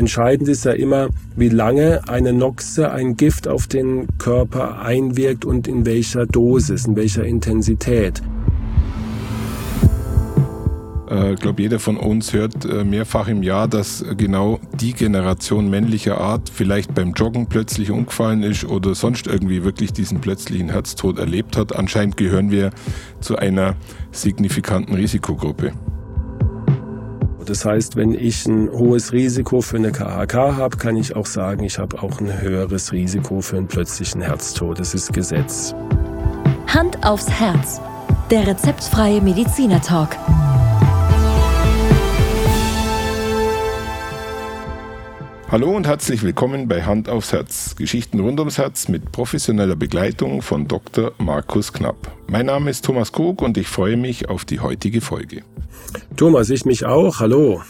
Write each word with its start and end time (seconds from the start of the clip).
entscheidend 0.00 0.48
ist 0.48 0.64
ja 0.64 0.72
immer, 0.72 1.10
wie 1.36 1.50
lange 1.50 2.08
eine 2.08 2.32
Noxe, 2.32 2.90
ein 2.90 3.18
Gift 3.18 3.46
auf 3.46 3.66
den 3.66 4.08
Körper 4.16 4.80
einwirkt 4.80 5.44
und 5.44 5.68
in 5.68 5.84
welcher 5.84 6.24
Dosis, 6.24 6.86
in 6.86 6.96
welcher 6.96 7.24
Intensität. 7.24 8.22
Ich 11.06 11.16
äh, 11.16 11.34
glaube, 11.34 11.60
jeder 11.60 11.78
von 11.78 11.98
uns 11.98 12.32
hört 12.32 12.64
äh, 12.64 12.82
mehrfach 12.82 13.28
im 13.28 13.42
Jahr, 13.42 13.68
dass 13.68 14.02
genau 14.16 14.58
die 14.80 14.94
Generation 14.94 15.68
männlicher 15.68 16.18
Art 16.18 16.48
vielleicht 16.48 16.94
beim 16.94 17.12
Joggen 17.12 17.46
plötzlich 17.46 17.90
umgefallen 17.90 18.42
ist 18.42 18.64
oder 18.64 18.94
sonst 18.94 19.26
irgendwie 19.26 19.64
wirklich 19.64 19.92
diesen 19.92 20.22
plötzlichen 20.22 20.70
Herztod 20.70 21.18
erlebt 21.18 21.58
hat. 21.58 21.76
Anscheinend 21.76 22.16
gehören 22.16 22.50
wir 22.50 22.70
zu 23.20 23.36
einer 23.36 23.74
signifikanten 24.12 24.94
Risikogruppe. 24.94 25.72
Das 27.50 27.64
heißt, 27.64 27.96
wenn 27.96 28.14
ich 28.14 28.46
ein 28.46 28.70
hohes 28.70 29.12
Risiko 29.12 29.60
für 29.60 29.76
eine 29.76 29.90
KHK 29.90 30.34
habe, 30.56 30.76
kann 30.76 30.96
ich 30.96 31.16
auch 31.16 31.26
sagen, 31.26 31.64
ich 31.64 31.80
habe 31.80 32.00
auch 32.00 32.20
ein 32.20 32.40
höheres 32.40 32.92
Risiko 32.92 33.40
für 33.40 33.56
einen 33.56 33.66
plötzlichen 33.66 34.20
Herztod. 34.20 34.78
Das 34.78 34.94
ist 34.94 35.12
Gesetz. 35.12 35.74
Hand 36.68 37.04
aufs 37.04 37.28
Herz. 37.28 37.80
Der 38.30 38.46
rezeptfreie 38.46 39.20
Mediziner 39.20 39.82
Talk. 39.82 40.10
Hallo 45.50 45.72
und 45.72 45.84
herzlich 45.84 46.22
willkommen 46.22 46.68
bei 46.68 46.84
Hand 46.84 47.08
aufs 47.08 47.32
Herz. 47.32 47.74
Geschichten 47.74 48.20
rund 48.20 48.38
ums 48.38 48.56
Herz 48.56 48.86
mit 48.86 49.10
professioneller 49.10 49.74
Begleitung 49.74 50.42
von 50.42 50.68
Dr. 50.68 51.10
Markus 51.18 51.72
Knapp. 51.72 52.12
Mein 52.28 52.46
Name 52.46 52.70
ist 52.70 52.84
Thomas 52.84 53.10
Krug 53.10 53.42
und 53.42 53.58
ich 53.58 53.66
freue 53.66 53.96
mich 53.96 54.28
auf 54.28 54.44
die 54.44 54.60
heutige 54.60 55.00
Folge. 55.00 55.42
Thomas, 56.16 56.50
ich 56.50 56.64
mich 56.66 56.86
auch. 56.86 57.18
Hallo. 57.18 57.62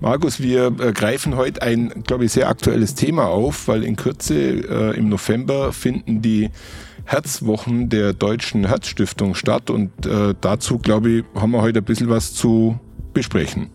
Markus, 0.00 0.42
wir 0.42 0.74
äh, 0.80 0.92
greifen 0.92 1.36
heute 1.36 1.62
ein, 1.62 2.02
glaube 2.04 2.24
ich, 2.24 2.32
sehr 2.32 2.48
aktuelles 2.48 2.96
Thema 2.96 3.28
auf, 3.28 3.68
weil 3.68 3.84
in 3.84 3.94
Kürze 3.94 4.34
äh, 4.34 4.98
im 4.98 5.08
November 5.08 5.72
finden 5.72 6.20
die 6.20 6.50
Herzwochen 7.04 7.90
der 7.90 8.12
Deutschen 8.12 8.66
Herzstiftung 8.66 9.36
statt 9.36 9.70
und 9.70 10.04
äh, 10.04 10.34
dazu, 10.40 10.78
glaube 10.78 11.10
ich, 11.10 11.24
haben 11.36 11.52
wir 11.52 11.62
heute 11.62 11.78
ein 11.78 11.84
bisschen 11.84 12.08
was 12.08 12.34
zu 12.34 12.80
besprechen. 13.14 13.70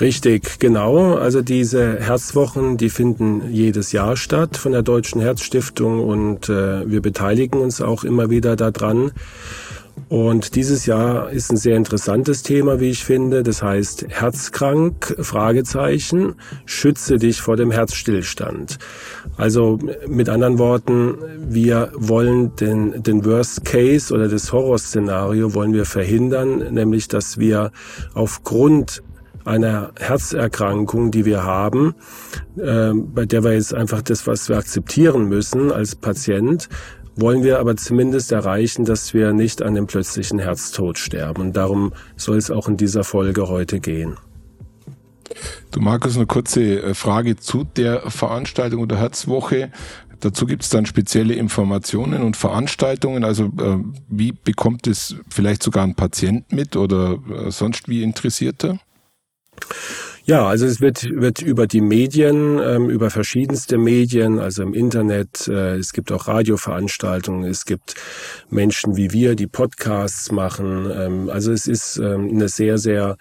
Richtig, 0.00 0.60
genau. 0.60 1.16
Also 1.16 1.42
diese 1.42 1.98
Herzwochen, 1.98 2.76
die 2.76 2.88
finden 2.88 3.50
jedes 3.50 3.90
Jahr 3.90 4.16
statt 4.16 4.56
von 4.56 4.72
der 4.72 4.82
Deutschen 4.82 5.20
Herzstiftung 5.20 6.04
und 6.04 6.48
äh, 6.48 6.88
wir 6.88 7.02
beteiligen 7.02 7.60
uns 7.60 7.80
auch 7.80 8.04
immer 8.04 8.30
wieder 8.30 8.54
daran. 8.54 9.10
Und 10.08 10.54
dieses 10.54 10.86
Jahr 10.86 11.30
ist 11.30 11.50
ein 11.50 11.56
sehr 11.56 11.76
interessantes 11.76 12.44
Thema, 12.44 12.80
wie 12.80 12.90
ich 12.90 13.04
finde. 13.04 13.42
Das 13.42 13.62
heißt, 13.62 14.06
Herzkrank, 14.08 15.16
Fragezeichen, 15.18 16.36
schütze 16.64 17.18
dich 17.18 17.40
vor 17.40 17.56
dem 17.56 17.72
Herzstillstand. 17.72 18.78
Also 19.36 19.78
mit 20.06 20.28
anderen 20.28 20.58
Worten, 20.58 21.16
wir 21.40 21.90
wollen 21.94 22.54
den, 22.56 23.02
den 23.02 23.24
Worst 23.24 23.64
Case 23.64 24.14
oder 24.14 24.28
das 24.28 24.52
Horrorszenario 24.52 25.54
wollen 25.54 25.74
wir 25.74 25.84
verhindern, 25.84 26.72
nämlich 26.72 27.08
dass 27.08 27.38
wir 27.38 27.72
aufgrund 28.14 29.02
einer 29.44 29.92
Herzerkrankung, 29.98 31.10
die 31.10 31.24
wir 31.24 31.44
haben, 31.44 31.94
äh, 32.56 32.92
bei 32.94 33.26
der 33.26 33.44
wir 33.44 33.54
jetzt 33.54 33.74
einfach 33.74 34.02
das, 34.02 34.26
was 34.26 34.48
wir 34.48 34.58
akzeptieren 34.58 35.28
müssen 35.28 35.72
als 35.72 35.94
Patient, 35.94 36.68
wollen 37.16 37.42
wir 37.42 37.58
aber 37.58 37.76
zumindest 37.76 38.30
erreichen, 38.32 38.84
dass 38.84 39.12
wir 39.12 39.32
nicht 39.32 39.62
an 39.62 39.74
dem 39.74 39.86
plötzlichen 39.86 40.38
Herztod 40.38 40.98
sterben. 40.98 41.42
Und 41.42 41.56
darum 41.56 41.92
soll 42.16 42.36
es 42.36 42.50
auch 42.50 42.68
in 42.68 42.76
dieser 42.76 43.02
Folge 43.04 43.48
heute 43.48 43.80
gehen. 43.80 44.16
Du 45.70 45.80
Markus, 45.80 46.16
eine 46.16 46.26
kurze 46.26 46.82
äh, 46.82 46.94
Frage 46.94 47.36
zu 47.36 47.64
der 47.64 48.10
Veranstaltung 48.10 48.82
oder 48.82 48.96
Herzwoche. 48.96 49.70
Dazu 50.20 50.46
gibt 50.46 50.64
es 50.64 50.70
dann 50.70 50.86
spezielle 50.86 51.34
Informationen 51.34 52.22
und 52.22 52.36
Veranstaltungen. 52.36 53.24
Also 53.24 53.44
äh, 53.44 53.78
wie 54.08 54.32
bekommt 54.32 54.86
es 54.86 55.16
vielleicht 55.28 55.62
sogar 55.62 55.84
ein 55.84 55.94
Patient 55.94 56.50
mit 56.52 56.76
oder 56.76 57.18
äh, 57.30 57.50
sonst 57.50 57.88
wie 57.88 58.02
Interessierter? 58.02 58.78
Ja, 60.24 60.46
also 60.46 60.66
es 60.66 60.82
wird, 60.82 61.08
wird 61.10 61.40
über 61.40 61.66
die 61.66 61.80
Medien, 61.80 62.58
ähm, 62.62 62.90
über 62.90 63.08
verschiedenste 63.08 63.78
Medien, 63.78 64.38
also 64.38 64.62
im 64.62 64.74
Internet, 64.74 65.48
äh, 65.48 65.76
es 65.76 65.94
gibt 65.94 66.12
auch 66.12 66.28
Radioveranstaltungen, 66.28 67.48
es 67.48 67.64
gibt 67.64 67.94
Menschen 68.50 68.96
wie 68.96 69.10
wir, 69.12 69.36
die 69.36 69.46
Podcasts 69.46 70.30
machen. 70.30 70.90
Ähm, 70.94 71.30
also 71.30 71.50
es 71.50 71.66
ist 71.66 71.96
ähm, 71.96 72.28
eine 72.28 72.50
sehr, 72.50 72.76
sehr 72.76 73.16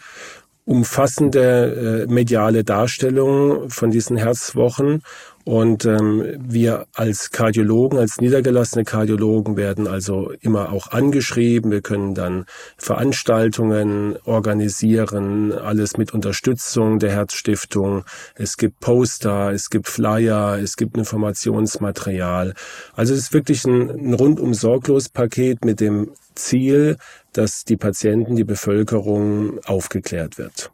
umfassende 0.66 2.06
äh, 2.10 2.12
mediale 2.12 2.66
Darstellung 2.66 3.70
von 3.70 3.90
diesen 3.90 4.18
Herzwochen 4.18 5.02
und 5.48 5.86
ähm, 5.86 6.26
wir 6.40 6.88
als 6.94 7.32
Kardiologen, 7.32 7.98
als 7.98 8.20
niedergelassene 8.20 8.84
Kardiologen 8.84 9.56
werden 9.56 9.88
also 9.88 10.34
immer 10.42 10.74
auch 10.74 10.88
angeschrieben. 10.92 11.72
Wir 11.72 11.80
können 11.80 12.14
dann 12.16 12.46
Veranstaltungen 12.78 14.18
organisieren, 14.26 15.54
alles 15.54 15.96
mit 15.96 16.14
Unterstützung 16.14 17.00
der 17.00 17.12
Herzstiftung. 17.12 18.04
Es 18.36 18.58
gibt 18.58 18.82
Poster, 18.82 19.54
es 19.54 19.70
gibt 19.70 19.88
Flyer, 19.88 20.60
es 20.62 20.76
gibt 20.76 20.98
Informationsmaterial. 20.98 22.54
Also 22.94 23.14
es 23.14 23.22
ist 23.22 23.34
wirklich 23.34 23.64
ein, 23.64 23.90
ein 23.90 24.14
rundum 24.16 24.54
sorglos 24.54 25.08
Paket 25.08 25.64
mit 25.64 25.80
dem 25.80 26.12
Ziel, 26.36 26.98
dass 27.32 27.64
die 27.64 27.78
Patienten, 27.78 28.36
die 28.36 28.44
Bevölkerung 28.44 29.60
aufgeklärt 29.64 30.38
wird. 30.38 30.72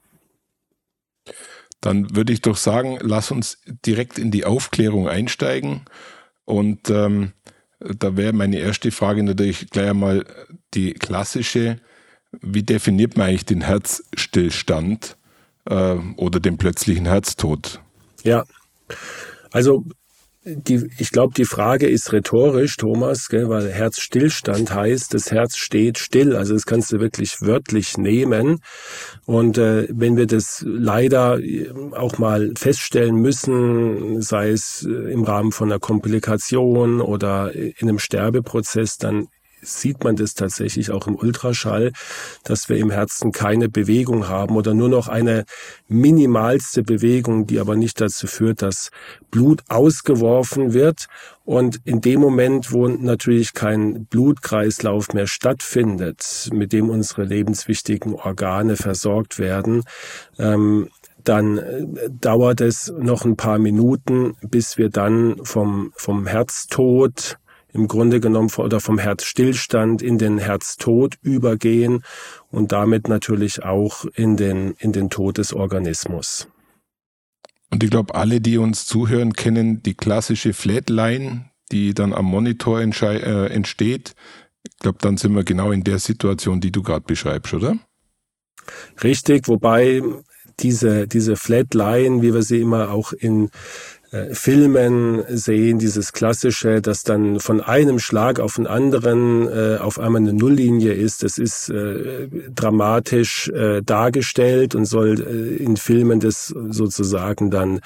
Dann 1.84 2.16
würde 2.16 2.32
ich 2.32 2.40
doch 2.40 2.56
sagen, 2.56 2.98
lass 3.02 3.30
uns 3.30 3.58
direkt 3.86 4.18
in 4.18 4.32
die 4.32 4.46
Aufklärung 4.46 5.10
einsteigen. 5.10 5.82
Und 6.46 6.90
ähm, 6.90 7.34
da 7.82 8.16
wäre 8.16 8.32
meine 8.32 8.58
erste 8.58 8.90
Frage 8.90 9.22
natürlich 9.22 9.70
gleich 9.70 9.90
einmal 9.90 10.26
die 10.74 10.94
klassische. 10.94 11.82
Wie 12.32 12.64
definiert 12.64 13.18
man 13.18 13.28
eigentlich 13.28 13.44
den 13.44 13.60
Herzstillstand 13.60 15.18
äh, 15.66 15.96
oder 16.16 16.40
den 16.40 16.58
plötzlichen 16.58 17.06
Herztod? 17.06 17.82
Ja, 18.24 18.46
also 19.52 19.84
die, 20.46 20.90
ich 20.98 21.12
glaube, 21.12 21.34
die 21.34 21.46
Frage 21.46 21.88
ist 21.88 22.12
rhetorisch, 22.12 22.76
Thomas, 22.76 23.30
gell, 23.30 23.50
weil 23.50 23.72
Herzstillstand 23.72 24.74
heißt, 24.74 25.14
das 25.14 25.32
Herz 25.32 25.56
steht 25.56 25.98
still. 25.98 26.36
Also 26.36 26.54
das 26.54 26.66
kannst 26.66 26.92
du 26.92 27.00
wirklich 27.00 27.42
wörtlich 27.42 27.98
nehmen. 27.98 28.60
Und 29.26 29.58
äh, 29.58 29.88
wenn 29.90 30.18
wir 30.18 30.28
das 30.28 30.64
leider 30.68 31.40
äh, 31.40 31.70
auch 31.94 32.18
mal 32.18 32.52
feststellen 32.58 33.16
müssen, 33.16 34.22
sei 34.22 34.50
es 34.50 34.86
äh, 34.86 34.92
im 35.12 35.24
Rahmen 35.24 35.52
von 35.54 35.72
einer 35.72 35.80
Komplikation 35.80 37.00
oder 37.00 37.54
in 37.54 37.74
einem 37.82 38.00
Sterbeprozess, 38.00 38.98
dann 38.98 39.28
sieht 39.64 40.04
man 40.04 40.16
das 40.16 40.34
tatsächlich 40.34 40.92
auch 40.92 41.08
im 41.08 41.16
Ultraschall, 41.16 41.92
dass 42.44 42.70
wir 42.70 42.78
im 42.78 42.92
Herzen 42.92 43.32
keine 43.32 43.70
Bewegung 43.70 44.28
haben 44.28 44.56
oder 44.56 44.74
nur 44.74 44.90
noch 44.90 45.08
eine 45.08 45.46
minimalste 45.88 46.84
Bewegung, 46.84 47.48
die 47.48 47.60
aber 47.60 47.76
nicht 47.76 48.00
dazu 48.02 48.28
führt, 48.28 48.62
dass 48.62 48.90
Blut 49.32 49.64
ausgeworfen 49.70 50.74
wird. 50.74 51.08
Und 51.46 51.80
in 51.84 52.00
dem 52.00 52.22
Moment, 52.22 52.72
wo 52.72 52.88
natürlich 52.88 53.54
kein 53.54 54.06
Blutkreislauf 54.06 55.14
mehr 55.14 55.28
stattfindet, 55.28 56.50
mit 56.54 56.72
dem 56.72 56.90
unsere 56.90 57.24
lebenswichtigen 57.24 58.16
Organe 58.16 58.78
versorgt 58.78 59.40
werden, 59.40 59.84
ähm, 60.40 60.90
dann 61.24 61.58
äh, 61.58 61.86
dauert 62.10 62.62
es 62.62 62.94
noch 62.98 63.26
ein 63.26 63.36
paar 63.36 63.60
Minuten, 63.60 64.36
bis 64.42 64.78
wir 64.78 64.90
dann 64.90 65.38
vom, 65.44 65.92
vom 65.96 66.28
Herztod 66.28 67.38
im 67.74 67.88
Grunde 67.88 68.20
genommen 68.20 68.50
oder 68.58 68.80
vom 68.80 69.00
Herzstillstand 69.00 70.02
in 70.02 70.18
den 70.18 70.38
Herztod 70.38 71.18
übergehen 71.22 72.04
und 72.50 72.72
damit 72.72 73.10
natürlich 73.10 73.64
auch 73.64 74.06
in 74.16 74.38
den, 74.38 74.76
in 74.78 74.92
den 74.92 75.10
Tod 75.10 75.38
des 75.38 75.54
Organismus. 75.54 76.48
Und 77.72 77.84
ich 77.84 77.90
glaube, 77.90 78.14
alle, 78.14 78.40
die 78.40 78.60
uns 78.60 78.86
zuhören, 78.86 79.34
kennen 79.34 79.82
die 79.82 79.96
klassische 79.96 80.54
Flatline, 80.54 81.50
die 81.72 81.96
dann 81.96 82.14
am 82.14 82.26
Monitor 82.26 82.80
äh, 82.80 83.48
entsteht. 83.48 84.14
Ich 84.64 84.78
glaube, 84.78 85.00
dann 85.02 85.18
sind 85.18 85.34
wir 85.34 85.44
genau 85.44 85.72
in 85.72 85.84
der 85.84 85.98
Situation, 85.98 86.62
die 86.62 86.72
du 86.72 86.84
gerade 86.84 87.06
beschreibst, 87.06 87.54
oder? 87.56 87.78
Richtig, 89.04 89.48
wobei 89.48 90.04
diese, 90.60 91.08
diese 91.08 91.36
Flatline, 91.36 92.22
wie 92.22 92.34
wir 92.34 92.44
sie 92.44 92.62
immer 92.62 92.92
auch 92.92 93.12
in 93.12 93.50
äh, 94.14 94.34
Filmen 94.36 95.24
sehen, 95.28 95.80
dieses 95.80 96.14
klassische, 96.14 96.82
dass 96.82 97.02
dann 97.02 97.40
von 97.40 97.62
einem 97.62 97.98
Schlag 97.98 98.40
auf 98.40 98.56
den 98.56 98.68
anderen 98.68 99.48
äh, 99.48 99.78
auf 99.78 99.98
einmal 99.98 100.22
eine 100.22 100.34
Nulllinie 100.34 100.94
ist. 100.94 101.24
Das 101.24 101.40
ist 101.40 101.70
äh, 101.70 102.28
dramatisch 102.54 103.50
äh, 103.50 103.82
dargestellt 103.82 104.76
und 104.76 104.86
soll 104.86 105.20
äh, 105.20 105.64
in 105.64 105.78
Filmen 105.78 106.20
das 106.20 106.48
sozusagen 106.48 107.50
dann 107.50 107.80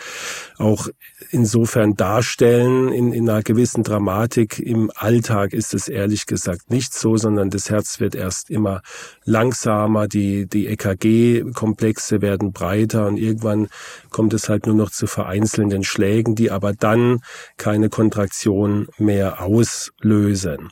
auch 0.57 0.89
insofern 1.31 1.95
darstellen, 1.95 2.91
in, 2.91 3.13
in 3.13 3.29
einer 3.29 3.41
gewissen 3.41 3.83
Dramatik. 3.83 4.59
Im 4.59 4.91
Alltag 4.95 5.53
ist 5.53 5.74
es 5.74 5.88
ehrlich 5.88 6.25
gesagt 6.25 6.69
nicht 6.69 6.94
so, 6.94 7.15
sondern 7.15 7.50
das 7.50 7.69
Herz 7.69 8.00
wird 8.00 8.15
erst 8.15 8.50
immer 8.50 8.81
langsamer, 9.24 10.07
die, 10.07 10.45
die 10.45 10.68
EKG-Komplexe 10.68 12.21
werden 12.21 12.51
breiter 12.51 13.07
und 13.07 13.18
irgendwann 13.18 13.68
kommt 14.09 14.33
es 14.33 14.50
halt 14.50 14.65
nur 14.65 14.75
noch 14.75 14.91
zu 14.91 15.07
vereinzelnden 15.07 15.83
Schlägen, 15.83 16.17
die 16.36 16.52
aber 16.52 16.74
dann 16.74 17.19
keine 17.58 17.90
Kontraktion 17.90 18.88
mehr 18.98 19.42
auslösen. 19.42 20.69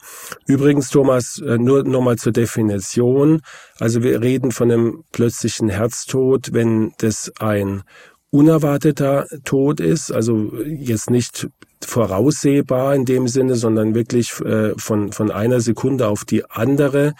Übrigens, 0.48 0.90
Thomas, 0.90 1.42
äh, 1.46 1.58
nur 1.58 1.84
nochmal 1.84 2.18
zur 2.18 2.32
Definition. 2.32 3.42
Also 3.80 4.04
wir 4.04 4.22
reden 4.22 4.52
von 4.52 4.72
einem 4.72 5.04
plötzlichen 5.12 5.70
Herztod, 5.70 6.54
wenn 6.54 6.94
das 6.98 7.32
ein 7.40 7.84
unerwarteter 8.32 9.28
Tod 9.46 9.80
ist, 9.80 10.12
also 10.12 10.52
jetzt 10.66 11.10
nicht 11.10 11.48
voraussehbar 11.82 12.96
in 12.96 13.06
dem 13.06 13.28
Sinne, 13.28 13.56
sondern 13.56 13.96
wirklich 13.96 14.40
äh, 14.42 14.74
von, 14.78 15.12
von 15.12 15.32
einer 15.32 15.62
Sekunde 15.62 16.08
auf 16.08 16.26
die 16.26 16.44
andere 16.50 17.14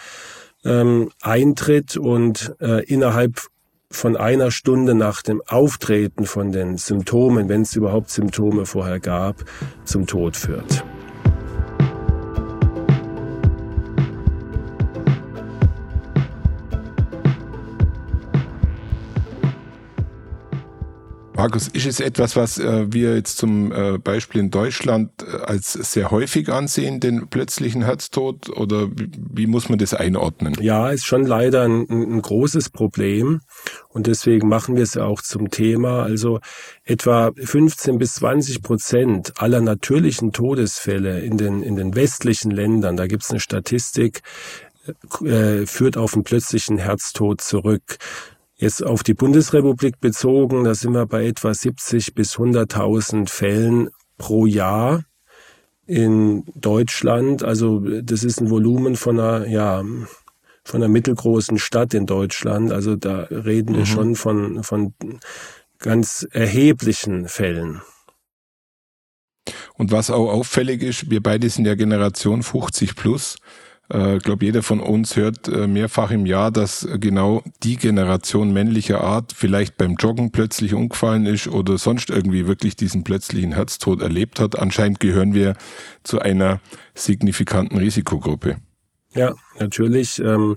ähm, 0.64 1.10
eintritt 1.22 1.96
und 1.96 2.54
äh, 2.60 2.84
innerhalb 2.84 3.46
von 3.90 4.16
einer 4.16 4.50
Stunde 4.50 4.94
nach 4.94 5.22
dem 5.22 5.42
Auftreten 5.46 6.26
von 6.26 6.52
den 6.52 6.76
Symptomen, 6.76 7.48
wenn 7.48 7.62
es 7.62 7.76
überhaupt 7.76 8.10
Symptome 8.10 8.66
vorher 8.66 9.00
gab, 9.00 9.44
zum 9.84 10.06
Tod 10.06 10.36
führt. 10.36 10.84
Markus, 21.36 21.68
ist 21.68 21.86
es 21.86 22.00
etwas, 22.00 22.34
was 22.34 22.58
äh, 22.58 22.90
wir 22.90 23.14
jetzt 23.14 23.36
zum 23.36 23.70
äh, 23.70 23.98
Beispiel 23.98 24.40
in 24.40 24.50
Deutschland 24.50 25.10
äh, 25.22 25.36
als 25.44 25.74
sehr 25.74 26.10
häufig 26.10 26.48
ansehen, 26.48 26.98
den 26.98 27.28
plötzlichen 27.28 27.82
Herztod? 27.82 28.48
Oder 28.48 28.88
wie, 28.90 29.10
wie 29.34 29.46
muss 29.46 29.68
man 29.68 29.78
das 29.78 29.92
einordnen? 29.92 30.56
Ja, 30.60 30.88
ist 30.90 31.04
schon 31.04 31.26
leider 31.26 31.64
ein, 31.64 31.86
ein 31.90 32.22
großes 32.22 32.70
Problem. 32.70 33.42
Und 33.90 34.06
deswegen 34.06 34.48
machen 34.48 34.76
wir 34.76 34.82
es 34.82 34.96
auch 34.96 35.20
zum 35.20 35.50
Thema. 35.50 36.02
Also 36.02 36.40
etwa 36.84 37.32
15 37.36 37.98
bis 37.98 38.14
20 38.14 38.62
Prozent 38.62 39.34
aller 39.36 39.60
natürlichen 39.60 40.32
Todesfälle 40.32 41.20
in 41.20 41.36
den, 41.36 41.62
in 41.62 41.76
den 41.76 41.94
westlichen 41.94 42.50
Ländern, 42.50 42.96
da 42.96 43.06
gibt 43.06 43.24
es 43.24 43.30
eine 43.30 43.40
Statistik, 43.40 44.22
äh, 45.22 45.66
führt 45.66 45.96
auf 45.96 46.14
einen 46.14 46.24
plötzlichen 46.24 46.78
Herztod 46.78 47.40
zurück. 47.40 47.98
Jetzt 48.58 48.84
auf 48.84 49.02
die 49.02 49.14
Bundesrepublik 49.14 50.00
bezogen, 50.00 50.64
da 50.64 50.74
sind 50.74 50.92
wir 50.92 51.06
bei 51.06 51.26
etwa 51.26 51.52
70 51.52 52.14
bis 52.14 52.36
100.000 52.36 53.28
Fällen 53.28 53.90
pro 54.16 54.46
Jahr 54.46 55.04
in 55.86 56.44
Deutschland. 56.54 57.42
Also 57.42 57.80
das 57.80 58.24
ist 58.24 58.40
ein 58.40 58.48
Volumen 58.48 58.96
von 58.96 59.20
einer, 59.20 59.46
ja, 59.46 59.84
von 60.64 60.82
einer 60.82 60.88
mittelgroßen 60.88 61.58
Stadt 61.58 61.92
in 61.92 62.06
Deutschland. 62.06 62.72
Also 62.72 62.96
da 62.96 63.26
reden 63.30 63.74
mhm. 63.74 63.78
wir 63.78 63.86
schon 63.86 64.14
von, 64.14 64.62
von 64.62 64.94
ganz 65.78 66.26
erheblichen 66.30 67.28
Fällen. 67.28 67.82
Und 69.74 69.92
was 69.92 70.10
auch 70.10 70.30
auffällig 70.30 70.82
ist, 70.82 71.10
wir 71.10 71.22
beide 71.22 71.50
sind 71.50 71.66
ja 71.66 71.74
Generation 71.74 72.42
50 72.42 72.96
plus. 72.96 73.36
Äh, 73.88 74.18
glaube, 74.18 74.44
jeder 74.44 74.62
von 74.62 74.80
uns 74.80 75.16
hört 75.16 75.48
äh, 75.48 75.66
mehrfach 75.66 76.10
im 76.10 76.26
Jahr, 76.26 76.50
dass 76.50 76.86
genau 76.98 77.42
die 77.62 77.76
Generation 77.76 78.52
männlicher 78.52 79.00
Art 79.00 79.32
vielleicht 79.32 79.76
beim 79.76 79.94
Joggen 79.94 80.32
plötzlich 80.32 80.74
umgefallen 80.74 81.26
ist 81.26 81.46
oder 81.46 81.78
sonst 81.78 82.10
irgendwie 82.10 82.46
wirklich 82.46 82.74
diesen 82.74 83.04
plötzlichen 83.04 83.52
Herztod 83.52 84.02
erlebt 84.02 84.40
hat. 84.40 84.58
Anscheinend 84.58 84.98
gehören 84.98 85.34
wir 85.34 85.54
zu 86.02 86.18
einer 86.18 86.60
signifikanten 86.94 87.78
Risikogruppe. 87.78 88.56
Ja, 89.14 89.34
natürlich. 89.58 90.18
Ähm 90.18 90.56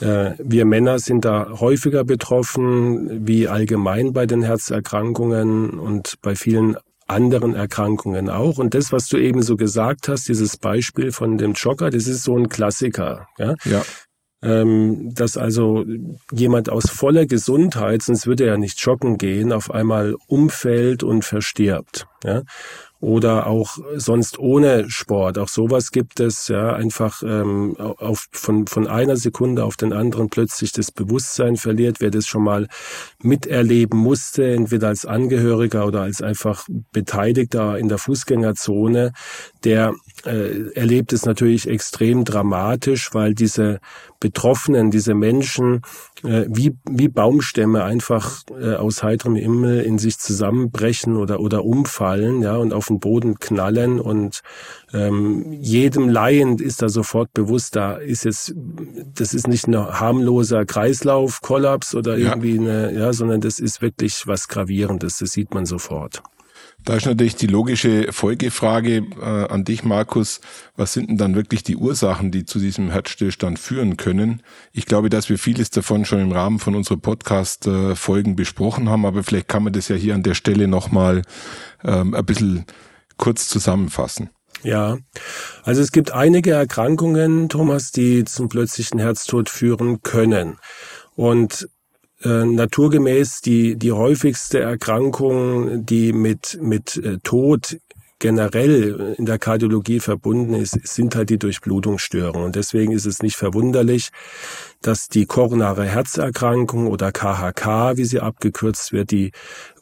äh, 0.00 0.34
wir 0.38 0.64
Männer 0.64 0.98
sind 0.98 1.24
da 1.24 1.48
häufiger 1.58 2.04
betroffen, 2.04 3.26
wie 3.26 3.48
allgemein 3.48 4.12
bei 4.12 4.26
den 4.26 4.42
Herzerkrankungen 4.42 5.70
und 5.70 6.14
bei 6.22 6.36
vielen 6.36 6.76
anderen 7.08 7.54
Erkrankungen 7.54 8.30
auch. 8.30 8.58
Und 8.58 8.74
das, 8.74 8.92
was 8.92 9.08
du 9.08 9.16
eben 9.16 9.42
so 9.42 9.56
gesagt 9.56 10.08
hast, 10.08 10.28
dieses 10.28 10.56
Beispiel 10.56 11.12
von 11.12 11.38
dem 11.38 11.54
Jogger, 11.54 11.90
das 11.90 12.06
ist 12.06 12.22
so 12.22 12.36
ein 12.36 12.48
Klassiker. 12.48 13.28
Ja. 13.38 13.54
ja. 13.64 13.82
Ähm, 14.40 15.12
dass 15.14 15.36
also 15.36 15.84
jemand 16.30 16.70
aus 16.70 16.88
voller 16.88 17.26
Gesundheit, 17.26 18.02
sonst 18.02 18.28
würde 18.28 18.46
er 18.46 18.56
nicht 18.56 18.80
joggen 18.80 19.18
gehen, 19.18 19.52
auf 19.52 19.72
einmal 19.72 20.14
umfällt 20.28 21.02
und 21.02 21.24
verstirbt. 21.24 22.06
Ja 22.22 22.42
oder 23.00 23.46
auch 23.46 23.78
sonst 23.94 24.38
ohne 24.38 24.90
Sport. 24.90 25.38
Auch 25.38 25.48
sowas 25.48 25.92
gibt 25.92 26.18
es, 26.18 26.48
ja, 26.48 26.72
einfach 26.72 27.22
ähm, 27.22 27.76
auf, 27.78 28.26
von, 28.32 28.66
von 28.66 28.88
einer 28.88 29.16
Sekunde 29.16 29.64
auf 29.64 29.76
den 29.76 29.92
anderen 29.92 30.30
plötzlich 30.30 30.72
das 30.72 30.90
Bewusstsein 30.90 31.56
verliert, 31.56 32.00
wer 32.00 32.10
das 32.10 32.26
schon 32.26 32.42
mal 32.42 32.66
miterleben 33.22 33.98
musste, 33.98 34.52
entweder 34.52 34.88
als 34.88 35.04
Angehöriger 35.04 35.86
oder 35.86 36.02
als 36.02 36.22
einfach 36.22 36.66
Beteiligter 36.92 37.78
in 37.78 37.88
der 37.88 37.98
Fußgängerzone, 37.98 39.12
der 39.62 39.94
äh, 40.24 40.72
erlebt 40.72 41.12
es 41.12 41.24
natürlich 41.24 41.68
extrem 41.68 42.24
dramatisch, 42.24 43.10
weil 43.12 43.34
diese 43.34 43.78
Betroffenen, 44.20 44.90
diese 44.90 45.14
Menschen 45.14 45.82
äh, 46.24 46.46
wie, 46.48 46.76
wie 46.90 47.08
Baumstämme 47.08 47.84
einfach 47.84 48.42
äh, 48.50 48.74
aus 48.74 49.02
heiterem 49.02 49.36
Himmel 49.36 49.80
in 49.80 49.98
sich 49.98 50.18
zusammenbrechen 50.18 51.16
oder, 51.16 51.40
oder 51.40 51.64
umfallen 51.64 52.42
ja, 52.42 52.56
und 52.56 52.72
auf 52.72 52.86
den 52.88 52.98
Boden 52.98 53.38
knallen. 53.38 54.00
Und 54.00 54.42
ähm, 54.92 55.52
jedem 55.52 56.08
Laien 56.08 56.58
ist 56.58 56.82
da 56.82 56.88
sofort 56.88 57.32
bewusst, 57.32 57.76
da 57.76 57.96
ist 57.96 58.24
jetzt, 58.24 58.54
das 59.14 59.34
ist 59.34 59.46
nicht 59.46 59.68
ein 59.68 59.76
harmloser 59.76 60.64
Kreislaufkollaps 60.64 61.94
oder 61.94 62.16
irgendwie 62.18 62.58
eine, 62.58 62.92
ja, 62.92 63.12
sondern 63.12 63.40
das 63.40 63.58
ist 63.58 63.82
wirklich 63.82 64.26
was 64.26 64.48
Gravierendes, 64.48 65.18
das 65.18 65.30
sieht 65.30 65.54
man 65.54 65.66
sofort. 65.66 66.22
Da 66.84 66.94
ist 66.96 67.06
natürlich 67.06 67.36
die 67.36 67.48
logische 67.48 68.12
Folgefrage 68.12 69.04
äh, 69.20 69.24
an 69.24 69.64
dich, 69.64 69.84
Markus. 69.84 70.40
Was 70.76 70.92
sind 70.92 71.10
denn 71.10 71.18
dann 71.18 71.34
wirklich 71.34 71.62
die 71.62 71.76
Ursachen, 71.76 72.30
die 72.30 72.46
zu 72.46 72.58
diesem 72.58 72.90
Herzstillstand 72.90 73.58
führen 73.58 73.96
können? 73.96 74.42
Ich 74.72 74.86
glaube, 74.86 75.10
dass 75.10 75.28
wir 75.28 75.38
vieles 75.38 75.70
davon 75.70 76.04
schon 76.04 76.20
im 76.20 76.32
Rahmen 76.32 76.58
von 76.58 76.74
unserer 76.74 76.96
Podcast-Folgen 76.96 78.36
besprochen 78.36 78.88
haben, 78.88 79.04
aber 79.04 79.22
vielleicht 79.22 79.48
kann 79.48 79.64
man 79.64 79.72
das 79.72 79.88
ja 79.88 79.96
hier 79.96 80.14
an 80.14 80.22
der 80.22 80.34
Stelle 80.34 80.66
nochmal 80.66 81.22
ähm, 81.84 82.14
ein 82.14 82.24
bisschen 82.24 82.64
kurz 83.18 83.48
zusammenfassen. 83.48 84.30
Ja, 84.62 84.98
also 85.62 85.82
es 85.82 85.92
gibt 85.92 86.12
einige 86.12 86.52
Erkrankungen, 86.52 87.48
Thomas, 87.48 87.90
die 87.90 88.24
zum 88.24 88.48
plötzlichen 88.48 88.98
Herztod 88.98 89.48
führen 89.48 90.02
können. 90.02 90.58
Und 91.14 91.68
äh, 92.22 92.44
naturgemäß 92.44 93.40
die, 93.40 93.76
die 93.76 93.92
häufigste 93.92 94.60
Erkrankung, 94.60 95.86
die 95.86 96.12
mit, 96.12 96.58
mit 96.60 96.96
äh, 96.96 97.18
Tod 97.22 97.78
generell 98.18 99.14
in 99.16 99.26
der 99.26 99.38
Kardiologie 99.38 100.00
verbunden 100.00 100.54
ist, 100.54 100.78
sind 100.86 101.14
halt 101.14 101.30
die 101.30 101.38
Durchblutungsstörungen. 101.38 102.46
Und 102.46 102.56
deswegen 102.56 102.92
ist 102.92 103.06
es 103.06 103.22
nicht 103.22 103.36
verwunderlich, 103.36 104.08
dass 104.82 105.08
die 105.08 105.26
koronare 105.26 105.84
Herzerkrankung 105.84 106.88
oder 106.88 107.12
KHK, 107.12 107.96
wie 107.96 108.04
sie 108.04 108.20
abgekürzt 108.20 108.92
wird, 108.92 109.10
die 109.12 109.32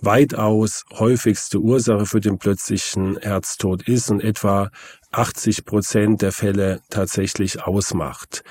weitaus 0.01 0.85
häufigste 0.93 1.61
Ursache 1.61 2.07
für 2.07 2.21
den 2.21 2.39
plötzlichen 2.39 3.17
Herztod 3.19 3.89
ist 3.89 4.11
und 4.11 4.23
etwa 4.23 4.71
80 5.13 5.65
Prozent 5.65 6.23
der 6.23 6.33
Fälle 6.33 6.81
tatsächlich 6.91 7.63
ausmacht. 7.63 8.45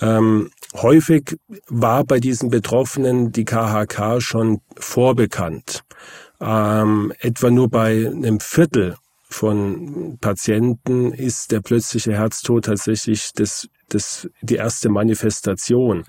Ähm, 0.00 0.50
häufig 0.74 1.36
war 1.68 2.04
bei 2.04 2.20
diesen 2.20 2.50
Betroffenen 2.50 3.32
die 3.32 3.44
KHK 3.44 4.20
schon 4.20 4.60
vorbekannt. 4.76 5.82
Ähm, 6.40 7.12
etwa 7.20 7.50
nur 7.50 7.68
bei 7.70 8.06
einem 8.06 8.40
Viertel 8.40 8.96
von 9.34 10.18
Patienten 10.20 11.12
ist 11.12 11.50
der 11.50 11.60
plötzliche 11.60 12.12
Herztod 12.12 12.66
tatsächlich 12.66 13.32
das, 13.34 13.68
das, 13.88 14.28
die 14.42 14.56
erste 14.56 14.88
Manifestation, 14.88 16.04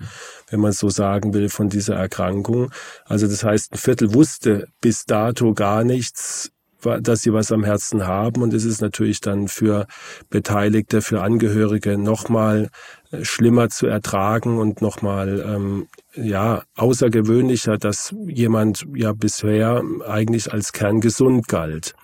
wenn 0.48 0.60
man 0.60 0.72
so 0.72 0.88
sagen 0.90 1.34
will, 1.34 1.48
von 1.48 1.68
dieser 1.68 1.96
Erkrankung. 1.96 2.70
Also 3.04 3.26
das 3.26 3.42
heißt, 3.42 3.72
ein 3.72 3.78
Viertel 3.78 4.14
wusste 4.14 4.68
bis 4.80 5.06
dato 5.06 5.54
gar 5.54 5.82
nichts 5.82 6.52
dass 7.00 7.22
sie 7.22 7.32
was 7.32 7.52
am 7.52 7.64
Herzen 7.64 8.06
haben. 8.06 8.42
Und 8.42 8.54
es 8.54 8.64
ist 8.64 8.80
natürlich 8.80 9.20
dann 9.20 9.48
für 9.48 9.86
Beteiligte, 10.30 11.02
für 11.02 11.22
Angehörige 11.22 11.98
nochmal 11.98 12.70
äh, 13.10 13.24
schlimmer 13.24 13.68
zu 13.68 13.86
ertragen 13.86 14.58
und 14.58 14.82
nochmal 14.82 15.44
ähm, 15.46 15.88
ja 16.14 16.62
außergewöhnlicher, 16.76 17.78
dass 17.78 18.14
jemand 18.26 18.86
ja 18.94 19.12
bisher 19.12 19.82
eigentlich 20.06 20.52
als 20.52 20.72
kerngesund 20.72 21.48
galt. 21.48 21.94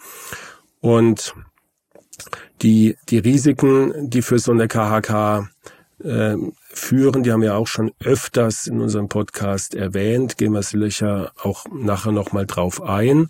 Und 0.80 1.34
die, 2.62 2.96
die 3.08 3.18
Risiken, 3.18 4.10
die 4.10 4.22
für 4.22 4.38
so 4.38 4.52
eine 4.52 4.68
KHK 4.68 5.48
äh, 6.02 6.36
führen, 6.68 7.22
die 7.22 7.32
haben 7.32 7.42
wir 7.42 7.56
auch 7.56 7.66
schon 7.66 7.92
öfters 8.04 8.66
in 8.66 8.80
unserem 8.80 9.08
Podcast 9.08 9.74
erwähnt, 9.74 10.38
gehen 10.38 10.52
wir 10.52 10.62
sicher 10.62 11.32
auch 11.42 11.66
nachher 11.72 12.12
nochmal 12.12 12.46
drauf 12.46 12.82
ein, 12.82 13.28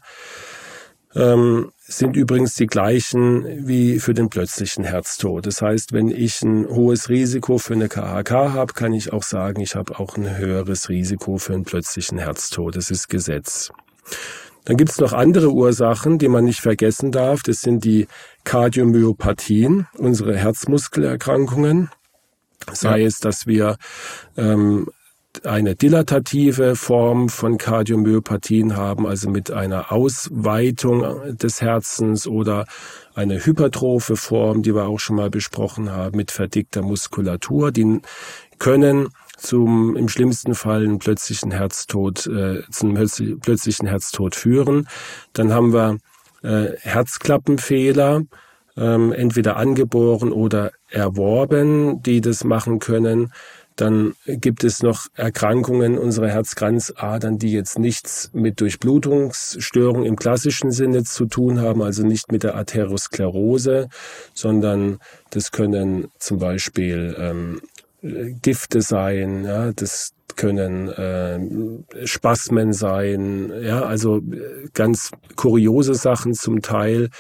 ähm, 1.15 1.73
sind 1.79 2.17
übrigens 2.17 2.55
die 2.55 2.67
gleichen 2.67 3.67
wie 3.67 3.99
für 3.99 4.15
den 4.15 4.31
plötzlichen 4.31 4.85
Herztod. 4.85 5.47
Das 5.47 5.61
heißt, 5.61 5.93
wenn 5.93 6.09
ich 6.09 6.43
ein 6.43 6.67
hohes 6.67 7.09
Risiko 7.09 7.59
für 7.59 7.75
eine 7.75 7.89
KHK 7.89 8.31
habe, 8.31 8.73
kann 8.73 8.93
ich 8.93 9.13
auch 9.13 9.23
sagen, 9.23 9.61
ich 9.61 9.75
habe 9.75 9.99
auch 9.99 10.17
ein 10.17 10.39
höheres 10.39 10.89
Risiko 10.89 11.37
für 11.39 11.55
einen 11.55 11.65
plötzlichen 11.65 12.19
Herztod. 12.19 12.77
Das 12.77 12.91
ist 12.91 13.09
Gesetz. 13.09 13.71
Dann 14.65 14.77
gibt 14.77 14.91
es 14.91 14.99
noch 14.99 15.13
andere 15.13 15.53
Ursachen, 15.53 16.19
die 16.19 16.29
man 16.29 16.45
nicht 16.45 16.61
vergessen 16.61 17.11
darf. 17.11 17.43
Das 17.43 17.61
sind 17.61 17.85
die 17.85 18.07
Kardiomyopathien, 18.45 19.89
unsere 19.95 20.37
Herzmuskelerkrankungen. 20.37 21.91
Sei 22.73 23.01
ja. 23.01 23.07
es, 23.07 23.19
dass 23.19 23.47
wir 23.47 23.77
ähm, 24.37 24.89
eine 25.45 25.75
dilatative 25.75 26.77
Form 26.77 27.29
von 27.29 27.59
Kardiomyopathien 27.59 28.77
haben, 28.77 29.07
also 29.07 29.31
mit 29.31 29.51
einer 29.51 29.91
Ausweitung 29.91 31.37
des 31.37 31.61
Herzens 31.61 32.27
oder 32.27 32.67
eine 33.15 33.45
hypertrophe 33.45 34.17
Form, 34.17 34.63
die 34.63 34.75
wir 34.75 34.87
auch 34.87 35.01
schon 35.01 35.17
mal 35.17 35.31
besprochen 35.31 35.91
haben, 35.91 36.17
mit 36.17 36.31
verdickter 36.31 36.83
Muskulatur. 36.83 37.73
Die 37.73 38.01
können 38.59 39.09
zum 39.37 39.97
im 39.97 40.09
schlimmsten 40.09 40.55
Fall 40.55 40.85
einen 40.85 40.99
plötzlichen 40.99 41.51
Herztod, 41.51 42.27
äh, 42.27 42.63
zum 42.71 42.95
plötzlichen 42.95 43.89
Herztod 43.89 44.37
führen. 44.37 44.89
Dann 45.33 45.53
haben 45.53 45.73
wir 45.73 45.99
äh, 46.43 46.77
Herzklappenfehler, 46.81 48.23
ähm, 48.77 49.13
entweder 49.13 49.57
angeboren 49.57 50.33
oder 50.33 50.73
erworben, 50.89 52.03
die 52.03 52.21
das 52.21 52.45
machen 52.45 52.79
können. 52.79 53.33
Dann 53.77 54.15
gibt 54.27 54.65
es 54.65 54.83
noch 54.83 55.07
Erkrankungen 55.15 55.99
unserer 55.99 56.29
Herzkranzadern, 56.29 57.39
die 57.39 57.53
jetzt 57.53 57.79
nichts 57.79 58.31
mit 58.33 58.61
Durchblutungsstörung 58.61 60.05
im 60.05 60.17
klassischen 60.17 60.71
Sinne 60.71 61.05
zu 61.05 61.27
tun 61.27 61.61
haben, 61.61 61.83
also 61.83 62.05
nicht 62.05 62.33
mit 62.33 62.43
der 62.43 62.55
Arteriosklerose, 62.55 63.89
sondern 64.35 64.99
das 65.31 65.53
können 65.53 66.09
zum 66.19 66.39
Beispiel 66.39 67.17
ähm, 67.19 67.61
Gifte 68.43 68.83
sein, 68.83 69.45
ja, 69.45 69.73
das 69.73 70.13
können 70.37 70.89
äh, 70.89 72.07
Spasmen 72.07 72.73
sein, 72.73 73.53
ja, 73.63 73.83
also 73.83 74.19
äh, 74.19 74.69
ganz 74.75 75.11
kuriose 75.37 75.95
Sachen 75.95 76.35
zum 76.35 76.63
Teil, 76.63 77.11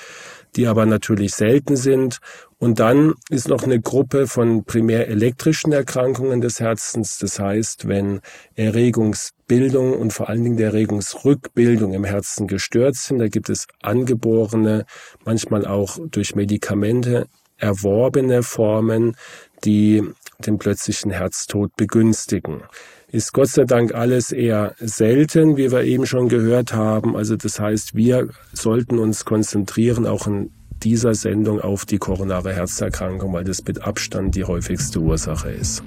die 0.56 0.66
aber 0.66 0.87
natürlich 0.87 1.35
selten 1.35 1.76
sind. 1.76 2.18
Und 2.62 2.78
dann 2.78 3.14
ist 3.28 3.49
noch 3.49 3.64
eine 3.64 3.81
Gruppe 3.81 4.28
von 4.28 4.62
primär 4.62 5.09
elektrischen 5.09 5.73
Erkrankungen 5.73 6.40
des 6.40 6.61
Herzens. 6.61 7.19
Das 7.19 7.40
heißt, 7.40 7.88
wenn 7.88 8.21
Erregungsbildung 8.54 9.95
und 9.95 10.12
vor 10.12 10.28
allen 10.28 10.45
Dingen 10.45 10.57
die 10.59 10.62
Erregungsrückbildung 10.62 11.92
im 11.92 12.04
Herzen 12.04 12.47
gestört 12.47 12.95
sind, 12.95 13.19
da 13.19 13.26
gibt 13.26 13.49
es 13.49 13.66
angeborene, 13.83 14.87
manchmal 15.25 15.66
auch 15.66 15.99
durch 16.09 16.37
Medikamente 16.37 17.26
erworbene 17.57 18.45
Formen, 18.45 19.16
die 19.64 20.04
den 20.38 20.59
plötzlichen 20.59 21.11
Herztod 21.11 21.75
begünstigen. 21.75 22.62
Ist 23.09 23.33
Gott 23.33 23.49
sei 23.49 23.64
Dank 23.64 23.92
alles 23.92 24.31
eher 24.31 24.76
selten, 24.78 25.57
wie 25.57 25.73
wir 25.73 25.83
eben 25.83 26.07
schon 26.07 26.28
gehört 26.28 26.75
haben. 26.75 27.16
Also 27.16 27.35
das 27.35 27.59
heißt, 27.59 27.97
wir 27.97 28.28
sollten 28.52 29.00
uns 29.00 29.25
konzentrieren, 29.25 30.07
auch 30.07 30.28
in 30.28 30.52
dieser 30.85 31.15
Sendung 31.15 31.61
auf 31.61 31.87
die 31.87 31.99
koronare 31.99 32.53
Herzerkrankung, 32.53 33.33
weil 33.33 33.45
das 33.45 33.65
mit 33.65 33.83
Abstand 33.83 34.35
die 34.35 34.45
häufigste 34.45 35.01
Ursache 35.01 35.51
ist. 35.51 35.83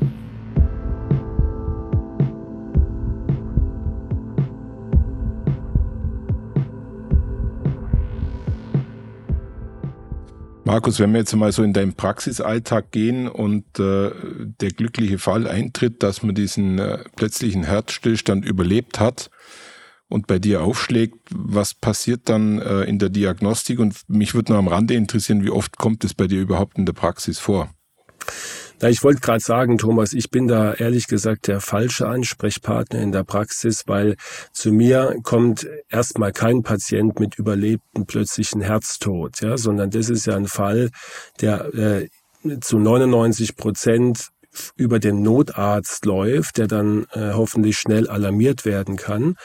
Markus, 10.63 10.99
wenn 10.99 11.11
wir 11.13 11.19
jetzt 11.19 11.35
mal 11.35 11.51
so 11.51 11.61
in 11.61 11.73
deinen 11.73 11.93
Praxisalltag 11.93 12.91
gehen 12.91 13.27
und 13.27 13.63
äh, 13.79 14.09
der 14.59 14.71
glückliche 14.71 15.19
Fall 15.19 15.47
eintritt, 15.47 16.01
dass 16.01 16.23
man 16.23 16.33
diesen 16.33 16.79
äh, 16.79 17.03
plötzlichen 17.15 17.63
Herzstillstand 17.63 18.43
überlebt 18.45 18.99
hat 18.99 19.29
und 20.09 20.27
bei 20.27 20.39
dir 20.39 20.61
aufschlägt, 20.61 21.17
was 21.31 21.73
passiert 21.73 22.21
dann 22.25 22.59
äh, 22.59 22.83
in 22.83 22.99
der 22.99 23.09
Diagnostik? 23.09 23.79
Und 23.79 23.97
mich 24.07 24.33
würde 24.35 24.51
nur 24.51 24.59
am 24.59 24.67
Rande 24.67 24.93
interessieren, 24.93 25.43
wie 25.43 25.49
oft 25.49 25.77
kommt 25.77 26.03
es 26.03 26.13
bei 26.13 26.27
dir 26.27 26.41
überhaupt 26.41 26.77
in 26.77 26.85
der 26.85 26.93
Praxis 26.93 27.39
vor? 27.39 27.69
Na, 28.81 28.89
ich 28.89 29.03
wollte 29.03 29.21
gerade 29.21 29.39
sagen, 29.39 29.77
Thomas, 29.77 30.11
ich 30.11 30.29
bin 30.29 30.47
da 30.47 30.73
ehrlich 30.73 31.07
gesagt 31.07 31.47
der 31.47 31.61
falsche 31.61 32.07
Ansprechpartner 32.07 32.99
in 32.99 33.11
der 33.11 33.23
Praxis, 33.23 33.83
weil 33.87 34.15
zu 34.51 34.71
mir 34.71 35.15
kommt 35.23 35.67
erstmal 35.89 36.33
kein 36.33 36.61
Patient 36.61 37.19
mit 37.19 37.39
überlebten 37.39 38.05
plötzlichen 38.05 38.61
Herztod, 38.61 39.39
ja, 39.41 39.57
sondern 39.57 39.91
das 39.91 40.09
ist 40.09 40.25
ja 40.25 40.35
ein 40.35 40.47
Fall, 40.47 40.89
der 41.39 41.73
äh, 41.73 42.09
zu 42.59 42.77
99 42.77 43.55
Prozent 43.55 44.29
über 44.75 44.99
den 44.99 45.21
Notarzt 45.21 46.05
läuft, 46.05 46.57
der 46.57 46.67
dann 46.67 47.05
äh, 47.11 47.31
hoffentlich 47.33 47.77
schnell 47.77 48.07
alarmiert 48.07 48.65
werden 48.65 48.97
kann. 48.97 49.35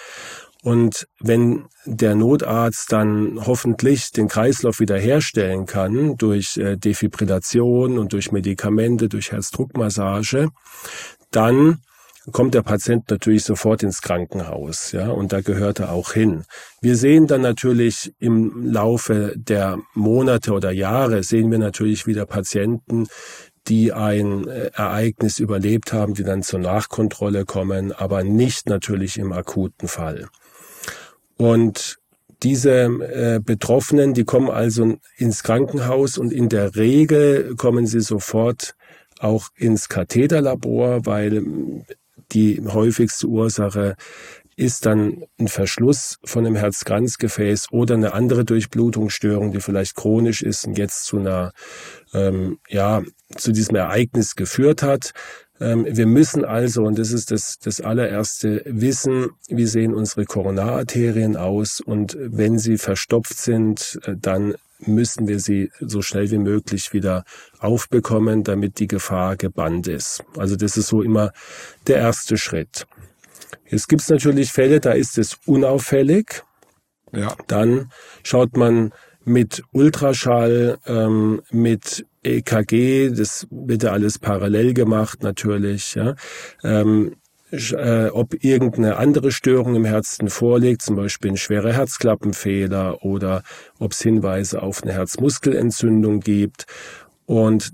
Und 0.62 1.06
wenn 1.20 1.64
der 1.86 2.14
Notarzt 2.14 2.92
dann 2.92 3.40
hoffentlich 3.46 4.10
den 4.10 4.28
Kreislauf 4.28 4.78
wiederherstellen 4.78 5.66
kann 5.66 6.16
durch 6.16 6.58
äh, 6.58 6.76
Defibrillation 6.76 7.98
und 7.98 8.12
durch 8.12 8.30
Medikamente, 8.30 9.08
durch 9.08 9.32
Herzdruckmassage, 9.32 10.50
dann 11.30 11.80
kommt 12.32 12.54
der 12.54 12.62
Patient 12.62 13.10
natürlich 13.10 13.44
sofort 13.44 13.82
ins 13.82 14.02
Krankenhaus, 14.02 14.92
ja, 14.92 15.08
und 15.08 15.32
da 15.32 15.40
gehört 15.40 15.80
er 15.80 15.92
auch 15.92 16.12
hin. 16.12 16.44
Wir 16.82 16.96
sehen 16.96 17.26
dann 17.26 17.40
natürlich 17.40 18.12
im 18.18 18.70
Laufe 18.70 19.32
der 19.36 19.78
Monate 19.94 20.52
oder 20.52 20.70
Jahre 20.70 21.22
sehen 21.22 21.50
wir 21.50 21.58
natürlich 21.58 22.06
wieder 22.06 22.26
Patienten, 22.26 23.06
die 23.68 23.92
ein 23.92 24.46
äh, 24.48 24.70
Ereignis 24.74 25.38
überlebt 25.38 25.92
haben, 25.92 26.14
die 26.14 26.24
dann 26.24 26.42
zur 26.42 26.60
Nachkontrolle 26.60 27.44
kommen, 27.44 27.92
aber 27.92 28.24
nicht 28.24 28.68
natürlich 28.68 29.18
im 29.18 29.32
akuten 29.32 29.88
Fall. 29.88 30.28
Und 31.40 31.96
diese 32.42 32.70
äh, 32.70 33.40
Betroffenen, 33.42 34.12
die 34.12 34.24
kommen 34.24 34.50
also 34.50 34.98
ins 35.16 35.42
Krankenhaus 35.42 36.18
und 36.18 36.34
in 36.34 36.50
der 36.50 36.76
Regel 36.76 37.56
kommen 37.56 37.86
sie 37.86 38.00
sofort 38.00 38.74
auch 39.20 39.48
ins 39.56 39.88
Katheterlabor, 39.88 41.06
weil 41.06 41.42
die 42.32 42.62
häufigste 42.62 43.26
Ursache 43.26 43.96
ist 44.54 44.84
dann 44.84 45.24
ein 45.38 45.48
Verschluss 45.48 46.18
von 46.26 46.44
einem 46.44 46.56
Herzkranzgefäß 46.56 47.68
oder 47.70 47.94
eine 47.94 48.12
andere 48.12 48.44
Durchblutungsstörung, 48.44 49.52
die 49.52 49.62
vielleicht 49.62 49.94
chronisch 49.94 50.42
ist 50.42 50.66
und 50.66 50.76
jetzt 50.76 51.04
zu 51.04 51.20
einer, 51.20 51.52
ähm, 52.12 52.58
ja, 52.68 53.00
zu 53.34 53.52
diesem 53.52 53.76
Ereignis 53.76 54.36
geführt 54.36 54.82
hat. 54.82 55.14
Ähm, 55.60 55.86
wir 55.88 56.06
müssen 56.06 56.44
also, 56.44 56.84
und 56.84 56.98
das 56.98 57.12
ist 57.12 57.30
das, 57.30 57.58
das 57.58 57.80
allererste, 57.80 58.62
wissen, 58.66 59.30
wie 59.48 59.66
sehen 59.66 59.94
unsere 59.94 60.24
Koronararterien 60.24 61.36
aus 61.36 61.80
und 61.80 62.16
wenn 62.18 62.58
sie 62.58 62.78
verstopft 62.78 63.36
sind, 63.36 64.00
äh, 64.04 64.14
dann 64.18 64.54
müssen 64.86 65.28
wir 65.28 65.40
sie 65.40 65.70
so 65.80 66.00
schnell 66.00 66.30
wie 66.30 66.38
möglich 66.38 66.92
wieder 66.92 67.24
aufbekommen, 67.58 68.44
damit 68.44 68.78
die 68.78 68.86
Gefahr 68.86 69.36
gebannt 69.36 69.86
ist. 69.88 70.24
Also 70.38 70.56
das 70.56 70.78
ist 70.78 70.88
so 70.88 71.02
immer 71.02 71.32
der 71.86 71.96
erste 71.96 72.38
Schritt. 72.38 72.86
Jetzt 73.68 73.88
gibt 73.88 74.02
es 74.02 74.08
natürlich 74.08 74.50
Fälle, 74.50 74.80
da 74.80 74.92
ist 74.92 75.18
es 75.18 75.38
unauffällig. 75.44 76.42
Ja. 77.12 77.36
Dann 77.46 77.90
schaut 78.22 78.56
man 78.56 78.92
mit 79.24 79.62
Ultraschall, 79.72 80.78
ähm, 80.86 81.42
mit 81.50 82.06
EKG, 82.22 83.10
das 83.10 83.46
wird 83.50 83.82
ja 83.82 83.92
alles 83.92 84.18
parallel 84.18 84.74
gemacht 84.74 85.22
natürlich, 85.22 85.94
ja. 85.94 86.14
Ähm, 86.62 87.16
äh, 87.52 88.08
ob 88.08 88.44
irgendeine 88.44 88.96
andere 88.96 89.32
Störung 89.32 89.74
im 89.74 89.84
Herzen 89.84 90.30
vorliegt, 90.30 90.82
zum 90.82 90.96
Beispiel 90.96 91.32
ein 91.32 91.36
schwerer 91.36 91.72
Herzklappenfehler 91.72 93.02
oder 93.02 93.42
ob 93.78 93.92
es 93.92 94.00
Hinweise 94.00 94.62
auf 94.62 94.82
eine 94.82 94.92
Herzmuskelentzündung 94.92 96.20
gibt. 96.20 96.66
Und 97.26 97.72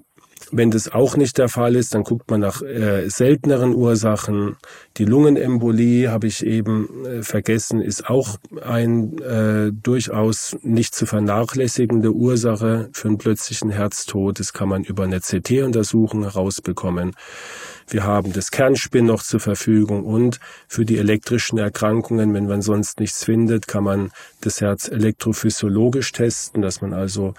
wenn 0.52 0.70
das 0.70 0.92
auch 0.92 1.16
nicht 1.16 1.38
der 1.38 1.48
Fall 1.48 1.76
ist, 1.76 1.94
dann 1.94 2.04
guckt 2.04 2.30
man 2.30 2.40
nach 2.40 2.62
äh, 2.62 3.08
selteneren 3.08 3.74
Ursachen. 3.74 4.56
Die 4.96 5.04
Lungenembolie, 5.04 6.10
habe 6.10 6.26
ich 6.26 6.44
eben 6.44 7.04
äh, 7.04 7.22
vergessen, 7.22 7.80
ist 7.80 8.08
auch 8.08 8.36
ein 8.62 9.18
äh, 9.18 9.72
durchaus 9.72 10.56
nicht 10.62 10.94
zu 10.94 11.06
vernachlässigende 11.06 12.12
Ursache 12.12 12.88
für 12.92 13.08
einen 13.08 13.18
plötzlichen 13.18 13.70
Herztod. 13.70 14.38
Das 14.38 14.52
kann 14.52 14.68
man 14.68 14.84
über 14.84 15.04
eine 15.04 15.20
CT-Untersuchung 15.20 16.22
herausbekommen. 16.22 17.12
Wir 17.88 18.02
haben 18.02 18.32
das 18.32 18.50
Kernspin 18.50 19.06
noch 19.06 19.22
zur 19.22 19.38
Verfügung 19.38 20.04
und 20.04 20.40
für 20.66 20.84
die 20.84 20.98
elektrischen 20.98 21.58
Erkrankungen, 21.58 22.34
wenn 22.34 22.46
man 22.46 22.60
sonst 22.60 22.98
nichts 22.98 23.24
findet, 23.24 23.68
kann 23.68 23.84
man 23.84 24.10
das 24.40 24.60
Herz 24.60 24.88
elektrophysiologisch 24.88 26.10
testen, 26.10 26.62
dass 26.62 26.80
man 26.80 26.92
also 26.92 27.34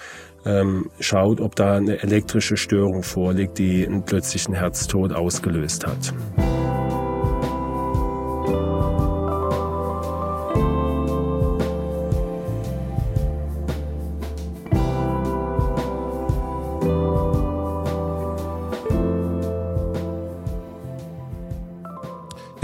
ähm, 0.47 0.89
schaut, 0.99 1.41
ob 1.41 1.55
da 1.55 1.75
eine 1.75 2.01
elektrische 2.01 2.57
Störung 2.57 3.03
vorliegt, 3.03 3.57
die 3.57 3.85
einen 3.85 4.03
plötzlichen 4.03 4.53
Herztod 4.53 5.13
ausgelöst 5.13 5.85
hat. 5.85 6.13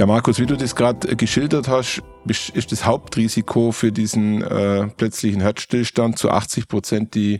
Ja, 0.03 0.07
Markus, 0.07 0.37
wie 0.37 0.45
du 0.45 0.57
das 0.57 0.75
gerade 0.75 1.07
äh, 1.07 1.15
geschildert 1.15 1.69
hast, 1.69 2.01
ist 2.25 2.73
das 2.73 2.83
Hauptrisiko 2.83 3.71
für 3.71 3.93
diesen 3.93 4.41
äh, 4.41 4.87
plötzlichen 4.87 5.39
Herzstillstand 5.39 6.19
zu 6.19 6.29
80 6.29 6.67
Prozent 6.67 7.15
die 7.15 7.39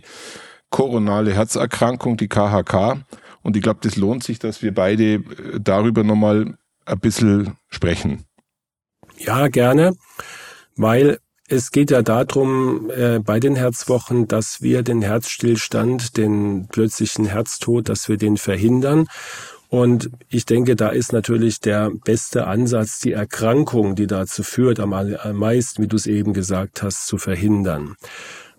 koronale 0.70 1.34
Herzerkrankung, 1.34 2.16
die 2.16 2.28
KHK. 2.28 3.04
Und 3.42 3.58
ich 3.58 3.62
glaube, 3.62 3.80
das 3.82 3.96
lohnt 3.96 4.24
sich, 4.24 4.38
dass 4.38 4.62
wir 4.62 4.72
beide 4.72 5.16
äh, 5.16 5.22
darüber 5.60 6.04
nochmal 6.04 6.56
ein 6.86 7.00
bisschen 7.00 7.58
sprechen. 7.68 8.24
Ja, 9.18 9.48
gerne, 9.48 9.94
weil 10.74 11.18
es 11.46 11.70
geht 11.70 11.90
ja 11.90 12.00
darum, 12.00 12.90
äh, 12.90 13.18
bei 13.18 13.40
den 13.40 13.56
Herzwochen, 13.56 14.26
dass 14.26 14.62
wir 14.62 14.82
den 14.82 15.02
Herzstillstand, 15.02 16.16
den 16.16 16.68
plötzlichen 16.68 17.26
Herztod, 17.26 17.90
dass 17.90 18.08
wir 18.08 18.16
den 18.16 18.38
verhindern. 18.38 19.06
Und 19.68 20.10
ich 20.28 20.44
denke, 20.44 20.76
da 20.76 20.90
ist 20.90 21.12
natürlich 21.12 21.60
der 21.60 21.90
beste 22.04 22.46
Ansatz, 22.46 23.00
die 23.00 23.12
Erkrankung, 23.12 23.94
die 23.96 24.06
dazu 24.06 24.42
führt, 24.42 24.78
am, 24.80 24.90
meisten, 25.36 25.82
wie 25.82 25.88
du 25.88 25.96
es 25.96 26.06
eben 26.06 26.32
gesagt 26.32 26.82
hast, 26.82 27.06
zu 27.06 27.18
verhindern. 27.18 27.96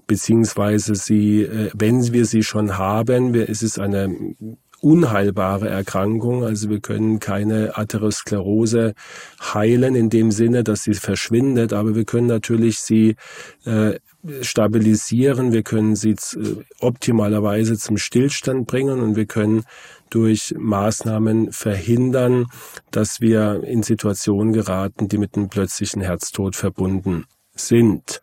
Beziehungsweise 0.07 0.95
sie, 0.95 1.43
äh, 1.43 1.71
wenn 1.73 2.13
wir 2.13 2.25
sie 2.25 2.43
schon 2.43 2.77
haben, 2.77 3.33
es 3.33 3.63
ist 3.63 3.79
eine 3.79 4.35
unheilbare 4.85 5.67
Erkrankung. 5.67 6.43
Also 6.43 6.69
wir 6.69 6.79
können 6.79 7.19
keine 7.19 7.75
Atherosklerose 7.75 8.93
heilen 9.41 9.95
in 9.95 10.09
dem 10.11 10.31
Sinne, 10.31 10.63
dass 10.63 10.83
sie 10.83 10.93
verschwindet, 10.93 11.73
aber 11.73 11.95
wir 11.95 12.05
können 12.05 12.27
natürlich 12.27 12.79
sie 12.79 13.15
äh, 13.65 13.99
stabilisieren, 14.41 15.53
wir 15.53 15.63
können 15.63 15.95
sie 15.95 16.11
äh, 16.11 16.15
optimalerweise 16.79 17.77
zum 17.77 17.97
Stillstand 17.97 18.67
bringen 18.67 18.99
und 18.99 19.15
wir 19.15 19.25
können 19.25 19.63
durch 20.09 20.53
Maßnahmen 20.57 21.51
verhindern, 21.51 22.47
dass 22.91 23.21
wir 23.21 23.63
in 23.63 23.83
Situationen 23.83 24.53
geraten, 24.53 25.07
die 25.07 25.17
mit 25.17 25.35
einem 25.35 25.49
plötzlichen 25.49 26.01
Herztod 26.01 26.55
verbunden 26.55 27.25
sind. 27.53 28.21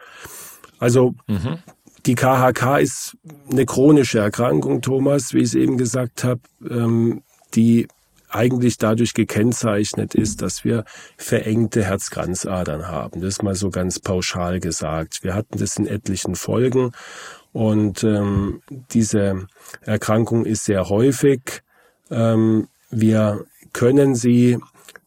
Also 0.79 1.15
mhm. 1.27 1.59
die 2.07 2.15
KHK 2.15 2.79
ist 2.81 3.17
eine 3.51 3.67
chronische 3.67 4.19
Erkrankung, 4.19 4.83
Thomas, 4.83 5.33
wie 5.33 5.39
ich 5.39 5.45
es 5.45 5.55
eben 5.55 5.79
gesagt 5.79 6.25
habe, 6.25 6.41
ähm, 6.69 7.23
die 7.55 7.89
eigentlich 8.33 8.79
dadurch 8.79 9.13
gekennzeichnet 9.15 10.15
ist, 10.15 10.43
dass 10.43 10.65
wir 10.65 10.85
verengte 11.17 11.85
Herzkranzadern 11.85 12.89
haben. 12.89 13.21
Das 13.21 13.35
ist 13.35 13.43
mal 13.43 13.55
so 13.55 13.71
ganz 13.71 14.01
pauschal 14.01 14.59
gesagt. 14.59 15.23
Wir 15.23 15.35
hatten 15.35 15.59
das 15.59 15.77
in 15.77 15.87
etlichen 15.87 16.35
Folgen 16.35 16.93
und 17.53 18.03
ähm, 18.03 18.63
diese 18.91 19.47
Erkrankung 19.83 20.47
ist 20.47 20.65
sehr 20.65 20.89
häufig. 20.89 21.63
Ähm, 22.13 22.69
wir 22.91 23.45
können 23.73 24.15
sie 24.15 24.59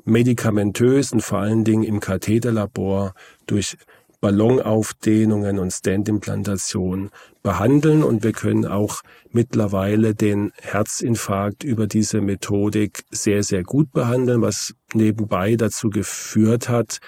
medikamentös 0.04 1.12
und 1.12 1.22
vor 1.22 1.40
allen 1.40 1.64
Dingen 1.64 1.84
im 1.84 2.00
Katheterlabor 2.00 3.14
durch 3.48 3.78
Ballonaufdehnungen 4.22 5.60
und 5.60 5.72
Standimplantation 5.72 7.12
behandeln 7.44 8.04
und 8.04 8.24
wir 8.24 8.32
können 8.32 8.66
auch 8.66 9.02
mittlerweile 9.30 10.16
den 10.16 10.52
Herzinfarkt 10.62 11.64
über 11.64 11.86
diese 11.86 12.22
Methodik 12.22 13.04
sehr, 13.12 13.44
sehr 13.44 13.62
gut 13.62 13.92
behandeln, 13.92 14.42
was 14.42 14.74
nebenbei 14.94 15.56
dazu 15.56 15.92
geführt 15.92 16.70
hat, 16.70 17.02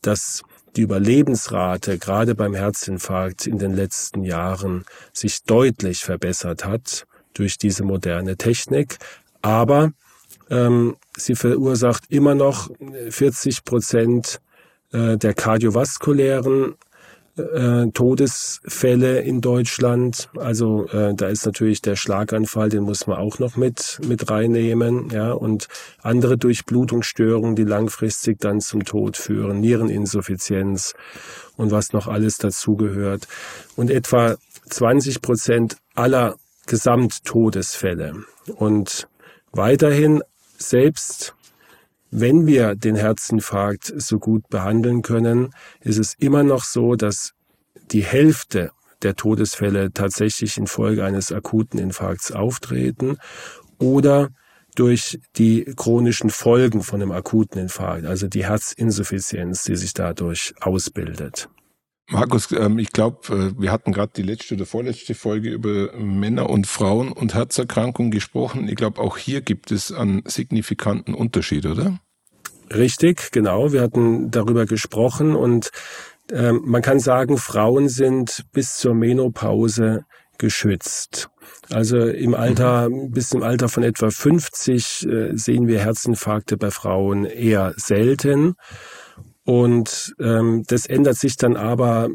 dass 0.00 0.42
die 0.76 0.82
Überlebensrate 0.82 1.98
gerade 1.98 2.34
beim 2.34 2.54
Herzinfarkt 2.54 3.46
in 3.46 3.58
den 3.58 3.74
letzten 3.74 4.24
Jahren 4.24 4.84
sich 5.12 5.42
deutlich 5.42 6.00
verbessert 6.04 6.64
hat 6.64 7.06
durch 7.34 7.58
diese 7.58 7.84
moderne 7.84 8.36
Technik. 8.36 8.96
Aber 9.44 9.92
ähm, 10.48 10.96
sie 11.18 11.34
verursacht 11.34 12.04
immer 12.08 12.34
noch 12.34 12.70
40 13.10 13.64
Prozent 13.66 14.40
äh, 14.90 15.18
der 15.18 15.34
kardiovaskulären 15.34 16.76
äh, 17.36 17.88
Todesfälle 17.92 19.20
in 19.20 19.42
Deutschland. 19.42 20.30
Also 20.38 20.86
äh, 20.88 21.12
da 21.14 21.28
ist 21.28 21.44
natürlich 21.44 21.82
der 21.82 21.94
Schlaganfall, 21.94 22.70
den 22.70 22.84
muss 22.84 23.06
man 23.06 23.18
auch 23.18 23.38
noch 23.38 23.58
mit 23.58 24.00
mit 24.08 24.30
reinnehmen, 24.30 25.10
ja 25.10 25.32
und 25.32 25.68
andere 26.00 26.38
Durchblutungsstörungen, 26.38 27.54
die 27.54 27.64
langfristig 27.64 28.38
dann 28.40 28.62
zum 28.62 28.86
Tod 28.86 29.18
führen, 29.18 29.60
Niereninsuffizienz 29.60 30.94
und 31.58 31.70
was 31.70 31.92
noch 31.92 32.08
alles 32.08 32.38
dazugehört. 32.38 33.28
Und 33.76 33.90
etwa 33.90 34.36
20 34.70 35.20
Prozent 35.20 35.76
aller 35.94 36.36
Gesamttodesfälle. 36.66 38.24
Und 38.56 39.06
weiterhin 39.56 40.22
selbst 40.58 41.34
wenn 42.16 42.46
wir 42.46 42.76
den 42.76 42.94
Herzinfarkt 42.94 43.92
so 43.96 44.20
gut 44.20 44.48
behandeln 44.48 45.02
können, 45.02 45.50
ist 45.80 45.98
es 45.98 46.14
immer 46.14 46.44
noch 46.44 46.62
so, 46.62 46.94
dass 46.94 47.32
die 47.90 48.04
Hälfte 48.04 48.70
der 49.02 49.16
Todesfälle 49.16 49.92
tatsächlich 49.92 50.56
infolge 50.56 51.04
eines 51.04 51.32
akuten 51.32 51.78
Infarkts 51.78 52.30
auftreten 52.30 53.18
oder 53.78 54.30
durch 54.76 55.18
die 55.36 55.64
chronischen 55.76 56.30
Folgen 56.30 56.82
von 56.82 57.02
einem 57.02 57.12
akuten 57.12 57.60
Infarkt, 57.60 58.06
also 58.06 58.28
die 58.28 58.46
Herzinsuffizienz, 58.46 59.64
die 59.64 59.76
sich 59.76 59.92
dadurch 59.92 60.54
ausbildet. 60.60 61.48
Markus, 62.10 62.52
ähm, 62.52 62.78
ich 62.78 62.90
glaube, 62.92 63.32
äh, 63.32 63.60
wir 63.60 63.72
hatten 63.72 63.92
gerade 63.92 64.12
die 64.14 64.22
letzte 64.22 64.54
oder 64.54 64.66
vorletzte 64.66 65.14
Folge 65.14 65.50
über 65.50 65.92
Männer 65.96 66.50
und 66.50 66.66
Frauen 66.66 67.10
und 67.12 67.34
Herzerkrankungen 67.34 68.10
gesprochen. 68.10 68.68
Ich 68.68 68.76
glaube, 68.76 69.00
auch 69.00 69.16
hier 69.16 69.40
gibt 69.40 69.70
es 69.70 69.90
einen 69.90 70.22
signifikanten 70.26 71.14
Unterschied, 71.14 71.64
oder? 71.66 71.98
Richtig, 72.72 73.30
genau. 73.32 73.72
Wir 73.72 73.82
hatten 73.82 74.30
darüber 74.30 74.66
gesprochen 74.66 75.34
und 75.34 75.70
äh, 76.30 76.52
man 76.52 76.82
kann 76.82 77.00
sagen, 77.00 77.38
Frauen 77.38 77.88
sind 77.88 78.44
bis 78.52 78.76
zur 78.76 78.94
Menopause 78.94 80.04
geschützt. 80.38 81.28
Also 81.70 81.98
im 82.06 82.34
Alter, 82.34 82.88
mhm. 82.88 83.12
bis 83.12 83.32
im 83.32 83.42
Alter 83.42 83.68
von 83.68 83.82
etwa 83.82 84.10
50 84.10 85.06
äh, 85.06 85.36
sehen 85.36 85.68
wir 85.68 85.80
Herzinfarkte 85.80 86.56
bei 86.56 86.70
Frauen 86.70 87.24
eher 87.24 87.72
selten. 87.76 88.54
Und 89.44 90.14
ähm, 90.20 90.62
das 90.66 90.86
ändert 90.86 91.16
sich 91.16 91.36
dann 91.36 91.56
aber 91.56 92.08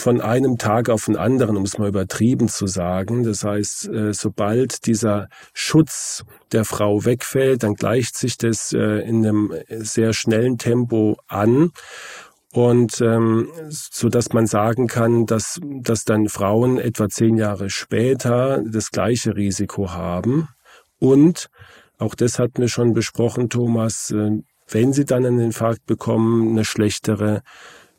von 0.00 0.20
einem 0.20 0.58
Tag 0.58 0.90
auf 0.90 1.06
den 1.06 1.16
anderen, 1.16 1.56
um 1.56 1.64
es 1.64 1.78
mal 1.78 1.88
übertrieben 1.88 2.48
zu 2.48 2.66
sagen. 2.66 3.24
Das 3.24 3.42
heißt, 3.42 3.88
äh, 3.88 4.12
sobald 4.12 4.86
dieser 4.86 5.28
Schutz 5.52 6.24
der 6.52 6.64
Frau 6.64 7.04
wegfällt, 7.04 7.64
dann 7.64 7.74
gleicht 7.74 8.16
sich 8.16 8.38
das 8.38 8.72
äh, 8.72 9.00
in 9.00 9.26
einem 9.26 9.52
sehr 9.68 10.12
schnellen 10.12 10.56
Tempo 10.58 11.16
an. 11.26 11.72
Und 12.52 13.00
ähm, 13.00 13.48
so 13.68 14.08
dass 14.08 14.32
man 14.32 14.46
sagen 14.46 14.86
kann, 14.86 15.26
dass, 15.26 15.60
dass 15.62 16.04
dann 16.04 16.28
Frauen 16.28 16.78
etwa 16.78 17.08
zehn 17.08 17.36
Jahre 17.36 17.68
später 17.68 18.62
das 18.64 18.90
gleiche 18.90 19.36
Risiko 19.36 19.90
haben. 19.90 20.48
Und 20.98 21.50
auch 21.98 22.14
das 22.14 22.38
hatten 22.38 22.62
wir 22.62 22.68
schon 22.68 22.94
besprochen, 22.94 23.50
Thomas, 23.50 24.10
äh, 24.12 24.30
wenn 24.70 24.92
sie 24.92 25.04
dann 25.04 25.24
einen 25.24 25.40
Infarkt 25.40 25.86
bekommen, 25.86 26.50
eine 26.50 26.64
schlechtere 26.64 27.42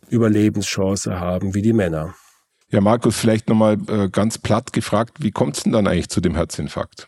Überlebenschance 0.10 1.20
haben 1.20 1.54
wie 1.54 1.62
die 1.62 1.74
Männer. 1.74 2.16
Ja, 2.70 2.82
Markus, 2.82 3.18
vielleicht 3.18 3.50
nochmal 3.50 3.78
äh, 3.88 4.10
ganz 4.10 4.38
platt 4.38 4.74
gefragt, 4.74 5.18
wie 5.20 5.32
kommt 5.32 5.58
es 5.58 5.64
denn 5.64 5.74
dann 5.74 5.88
eigentlich 5.88 6.10
zu 6.10 6.22
dem 6.22 6.36
Herzinfarkt? 6.36 7.08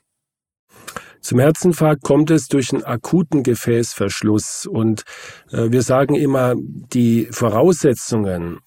Zum 1.21 1.39
Herzinfarkt 1.39 2.01
kommt 2.01 2.31
es 2.31 2.47
durch 2.47 2.73
einen 2.73 2.83
akuten 2.83 3.43
Gefäßverschluss 3.43 4.65
und 4.65 5.03
äh, 5.51 5.69
wir 5.69 5.83
sagen 5.83 6.15
immer, 6.15 6.55
die 6.57 7.27
Voraussetzungen 7.31 8.59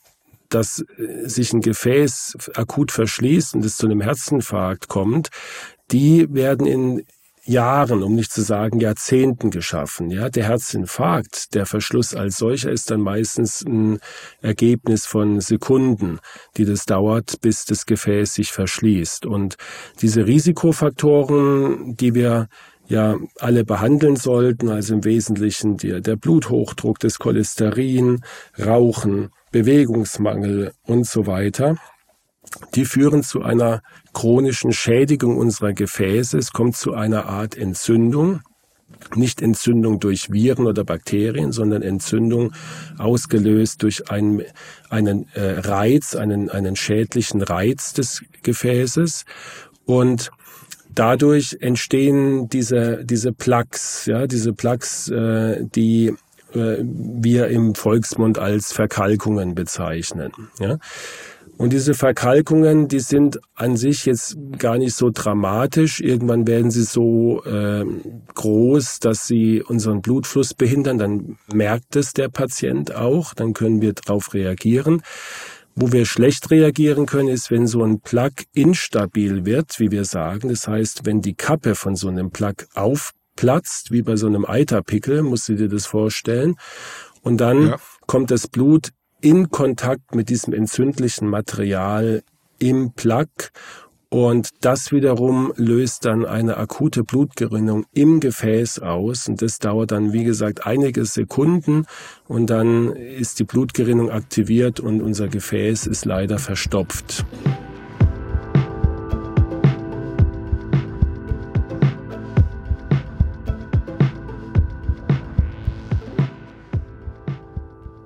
dass 0.55 0.85
äh, 0.99 1.29
sich 1.29 1.53
ein 1.53 1.61
Gefäß 1.61 2.51
akut 2.55 2.93
verschließt 2.93 3.55
und 3.55 3.65
es 3.65 3.77
zu 3.77 3.87
einem 3.87 4.01
Herzinfarkt 4.01 4.89
kommt, 4.89 5.29
die 5.91 6.33
werden 6.33 6.67
in 6.67 7.03
Jahren, 7.45 8.03
um 8.03 8.15
nicht 8.15 8.33
zu 8.33 8.43
sagen 8.43 8.81
Jahrzehnten 8.81 9.51
geschaffen. 9.51 10.11
Ja, 10.11 10.31
der 10.31 10.45
Herzinfarkt, 10.45 11.55
der 11.55 11.67
Verschluss 11.67 12.15
als 12.15 12.39
solcher 12.39 12.71
ist 12.71 12.91
dann 12.91 13.01
meistens 13.01 13.63
ein 13.63 13.99
Ergebnis 14.41 15.07
von 15.07 15.41
Sekunden, 15.41 16.21
die 16.57 16.65
das 16.65 16.87
dauert, 16.87 17.41
bis 17.41 17.65
das 17.65 17.87
Gefäß 17.87 18.35
sich 18.35 18.53
verschließt. 18.53 19.27
Und 19.27 19.57
diese 20.01 20.27
Risikofaktoren, 20.27 21.97
die 21.97 22.15
wir 22.15 22.49
ja 22.87 23.17
alle 23.41 23.65
behandeln 23.65 24.17
sollten, 24.17 24.69
also 24.69 24.95
im 24.95 25.05
Wesentlichen 25.05 25.77
der, 25.77 26.01
der 26.01 26.17
Bluthochdruck, 26.17 26.99
das 26.99 27.19
Cholesterin, 27.19 28.23
Rauchen, 28.59 29.31
Bewegungsmangel 29.53 30.73
und 30.85 31.07
so 31.07 31.27
weiter, 31.27 31.77
die 32.75 32.85
führen 32.85 33.23
zu 33.23 33.43
einer 33.43 33.83
chronischen 34.13 34.73
Schädigung 34.73 35.37
unserer 35.37 35.73
Gefäße. 35.73 36.39
Es 36.39 36.53
kommt 36.53 36.77
zu 36.77 36.95
einer 36.95 37.27
Art 37.27 37.57
Entzündung. 37.57 38.41
Nicht 39.15 39.43
Entzündung 39.43 40.01
durch 40.01 40.33
Viren 40.33 40.67
oder 40.67 40.85
Bakterien, 40.85 41.53
sondern 41.53 41.83
Entzündung 41.83 42.53
ausgelöst 42.99 43.83
durch 43.83 44.11
einen, 44.11 44.43
einen 44.89 45.29
äh, 45.35 45.59
Reiz, 45.61 46.15
einen, 46.15 46.49
einen 46.49 46.75
schädlichen 46.75 47.43
Reiz 47.43 47.93
des 47.93 48.23
Gefäßes. 48.43 49.25
Und 49.85 50.31
dadurch 50.95 51.59
entstehen 51.61 52.49
diese, 52.49 53.05
diese 53.05 53.33
Plaques, 53.33 54.07
ja, 54.07 54.27
diese 54.27 54.53
Plaques, 54.53 55.09
äh, 55.11 55.65
die 55.65 56.15
äh, 56.55 56.79
wir 56.83 57.49
im 57.49 57.75
Volksmund 57.75 58.39
als 58.39 58.73
Verkalkungen 58.73 59.55
bezeichnen. 59.55 60.33
Ja. 60.59 60.79
Und 61.57 61.73
diese 61.73 61.95
Verkalkungen, 61.95 62.89
die 62.89 63.01
sind 63.01 63.39
an 63.55 63.77
sich 63.77 64.07
jetzt 64.07 64.37
gar 64.59 64.77
nicht 64.77 64.95
so 64.95 65.11
dramatisch. 65.13 66.01
Irgendwann 66.01 66.47
werden 66.47 66.71
sie 66.71 66.83
so 66.83 67.45
äh, 67.45 67.85
groß, 68.35 68.99
dass 68.99 69.27
sie 69.27 69.63
unseren 69.63 70.03
Blutfluss 70.03 70.55
behindern. 70.55 70.99
Dann 70.99 71.39
merkt 71.53 71.95
es 71.95 72.13
der 72.13 72.29
Patient 72.29 72.95
auch. 72.95 73.35
Dann 73.35 73.53
können 73.53 73.81
wir 73.81 73.93
darauf 73.93 74.35
reagieren. 74.35 75.03
Wo 75.77 75.93
wir 75.93 76.07
schlecht 76.07 76.51
reagieren 76.51 77.07
können, 77.07 77.29
ist, 77.29 77.51
wenn 77.51 77.67
so 77.67 77.83
ein 77.85 78.01
Plug 78.01 78.33
instabil 78.53 79.45
wird, 79.45 79.79
wie 79.79 79.91
wir 79.91 80.05
sagen. 80.05 80.49
Das 80.49 80.67
heißt, 80.67 81.05
wenn 81.05 81.21
die 81.21 81.35
Kappe 81.35 81.75
von 81.75 81.95
so 81.95 82.09
einem 82.09 82.31
Plug 82.31 82.55
aufplatzt, 82.75 83.91
wie 83.91 84.03
bei 84.03 84.17
so 84.17 84.27
einem 84.27 84.45
Eiterpickel, 84.45 85.23
musst 85.23 85.49
du 85.49 85.55
dir 85.55 85.69
das 85.69 85.87
vorstellen. 85.87 86.57
Und 87.23 87.39
dann 87.39 87.69
ja. 87.69 87.77
kommt 88.07 88.31
das 88.31 88.49
Blut 88.49 88.91
in 89.21 89.51
Kontakt 89.51 90.15
mit 90.15 90.29
diesem 90.29 90.53
entzündlichen 90.53 91.29
Material 91.29 92.23
im 92.59 92.93
Plug 92.93 93.29
und 94.15 94.51
das 94.61 94.93
wiederum 94.93 95.53
löst 95.57 96.05
dann 96.05 96.25
eine 96.25 96.57
akute 96.57 97.03
Blutgerinnung 97.03 97.85
im 97.93 98.21
Gefäß 98.21 98.79
aus. 98.79 99.27
Und 99.27 99.43
das 99.43 99.59
dauert 99.59 99.91
dann, 99.91 100.13
wie 100.13 100.23
gesagt, 100.23 100.69
einige 100.69 101.05
Sekunden. 101.05 101.85
Und 102.29 102.49
dann 102.49 102.95
ist 102.95 103.41
die 103.41 103.45
Blutgerinnung 103.45 104.13
aktiviert 104.13 104.79
und 104.79 105.03
unser 105.03 105.27
Gefäß 105.27 105.89
ist 105.89 106.05
leider 106.05 106.39
verstopft. 106.39 107.25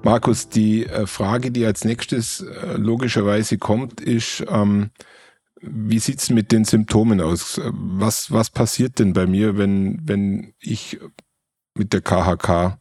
Markus, 0.03 0.49
die 0.49 0.87
äh, 0.87 1.07
Frage, 1.07 1.51
die 1.51 1.67
als 1.67 1.85
nächstes 1.85 2.41
äh, 2.41 2.77
logischerweise 2.77 3.59
kommt, 3.59 4.01
ist, 4.01 4.45
ähm, 4.49 4.91
wie 5.61 5.99
sieht's 5.99 6.31
mit 6.31 6.53
den 6.53 6.65
Symptomen 6.65 7.21
aus? 7.21 7.61
Was, 7.65 8.31
was 8.31 8.51
passiert 8.51 8.99
denn 8.99 9.13
bei 9.13 9.27
mir, 9.27 9.59
wenn, 9.59 10.01
wenn 10.05 10.55
ich 10.61 11.01
mit 11.75 11.93
der 11.93 12.01
KHK 12.01 12.79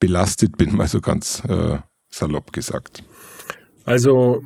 belastet 0.00 0.56
bin, 0.56 0.76
mal 0.76 0.88
so 0.88 1.00
ganz 1.00 1.42
äh, 1.48 1.78
salopp 2.08 2.52
gesagt? 2.52 3.04
Also 3.84 4.42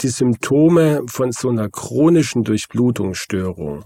die 0.00 0.08
Symptome 0.08 1.02
von 1.06 1.32
so 1.32 1.48
einer 1.48 1.68
chronischen 1.68 2.44
Durchblutungsstörung, 2.44 3.84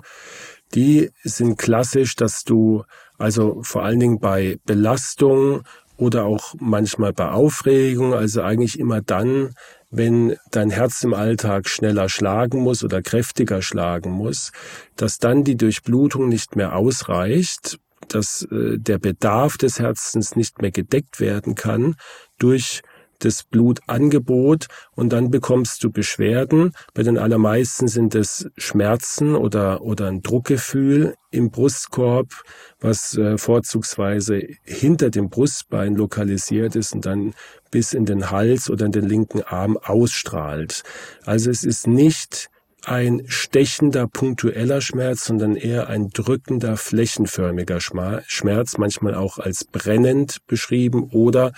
die 0.74 1.11
sind 1.22 1.57
klassisch, 1.57 2.14
dass 2.14 2.42
du 2.44 2.85
also 3.16 3.62
vor 3.62 3.85
allen 3.85 4.01
Dingen 4.01 4.20
bei 4.20 4.59
Belastung 4.64 5.62
oder 5.98 6.24
auch 6.24 6.54
manchmal 6.58 7.12
bei 7.12 7.30
Aufregung, 7.30 8.14
also 8.14 8.40
eigentlich 8.40 8.78
immer 8.78 9.02
dann, 9.02 9.52
wenn 9.90 10.37
dein 10.50 10.70
Herz 10.70 11.02
im 11.02 11.12
Alltag 11.12 11.68
schneller 11.68 12.08
schlagen 12.08 12.61
muss 12.61 12.84
oder 12.84 13.02
kräftiger 13.02 13.62
schlagen 13.62 14.12
muss, 14.12 14.52
dass 14.96 15.18
dann 15.18 15.44
die 15.44 15.56
Durchblutung 15.56 16.28
nicht 16.28 16.56
mehr 16.56 16.76
ausreicht, 16.76 17.78
dass 18.08 18.46
äh, 18.50 18.78
der 18.78 18.98
Bedarf 18.98 19.58
des 19.58 19.80
Herzens 19.80 20.37
nicht 20.37 20.62
mehr 20.62 20.70
gedeckt 20.70 21.20
werden 21.20 21.56
kann 21.56 21.96
durch 22.38 22.82
das 23.18 23.42
Blutangebot 23.44 24.66
und 24.94 25.12
dann 25.12 25.31
bekommst 25.31 25.83
du 25.85 25.90
Beschwerden. 25.90 26.72
Bei 26.94 27.02
den 27.02 27.18
allermeisten 27.18 27.88
sind 27.88 28.14
es 28.14 28.48
Schmerzen 28.57 29.35
oder, 29.35 29.83
oder 29.83 30.09
ein 30.09 30.22
Druckgefühl 30.22 31.14
im 31.31 31.50
Brustkorb, 31.50 32.33
was 32.81 33.16
äh, 33.16 33.37
vorzugsweise 33.38 34.42
hinter 34.62 35.11
dem 35.11 35.28
Brustbein 35.28 35.94
lokalisiert 35.94 36.76
ist 36.76 36.94
und 36.94 37.07
dann 37.07 37.35
bis 37.70 37.92
in 37.92 38.07
den 38.07 38.31
Hals 38.31 38.70
oder 38.70 38.87
in 38.87 38.92
den 38.92 39.07
linken 39.07 39.42
Arm 39.42 39.76
ausstrahlt. 39.76 40.83
Also 41.24 41.50
es 41.50 41.64
ist 41.64 41.87
nicht 41.87 42.50
ein 42.88 43.22
stechender, 43.27 44.07
punktueller 44.07 44.81
Schmerz, 44.81 45.27
sondern 45.27 45.57
eher 45.57 45.88
ein 45.88 46.09
drückender, 46.09 46.77
flächenförmiger 46.77 47.81
Schmerz, 47.81 48.79
manchmal 48.79 49.14
auch 49.14 49.38
als 49.38 49.64
brennend 49.64 50.38
beschrieben 50.46 51.11
oder 51.12 51.53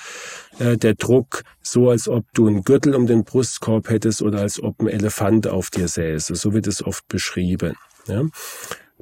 äh, 0.59 0.77
der 0.77 0.95
Druck 0.95 1.45
so, 1.62 1.90
als 1.90 2.09
ob 2.09 2.25
du 2.35 2.49
einen 2.49 2.64
Gürtel 2.64 2.95
um 2.95 3.07
den 3.07 3.25
Brustkorb 3.25 3.88
hättest 3.90 4.23
oder 4.23 4.40
als 4.40 4.62
ob 4.62 4.81
ein 4.81 4.88
Elefant 4.88 5.47
auf 5.47 5.71
dir 5.71 5.88
säße. 5.88 6.35
So 6.35 6.53
wird 6.53 6.66
es 6.66 6.85
oft 6.85 7.07
beschrieben. 7.09 7.75
Ja. 8.07 8.25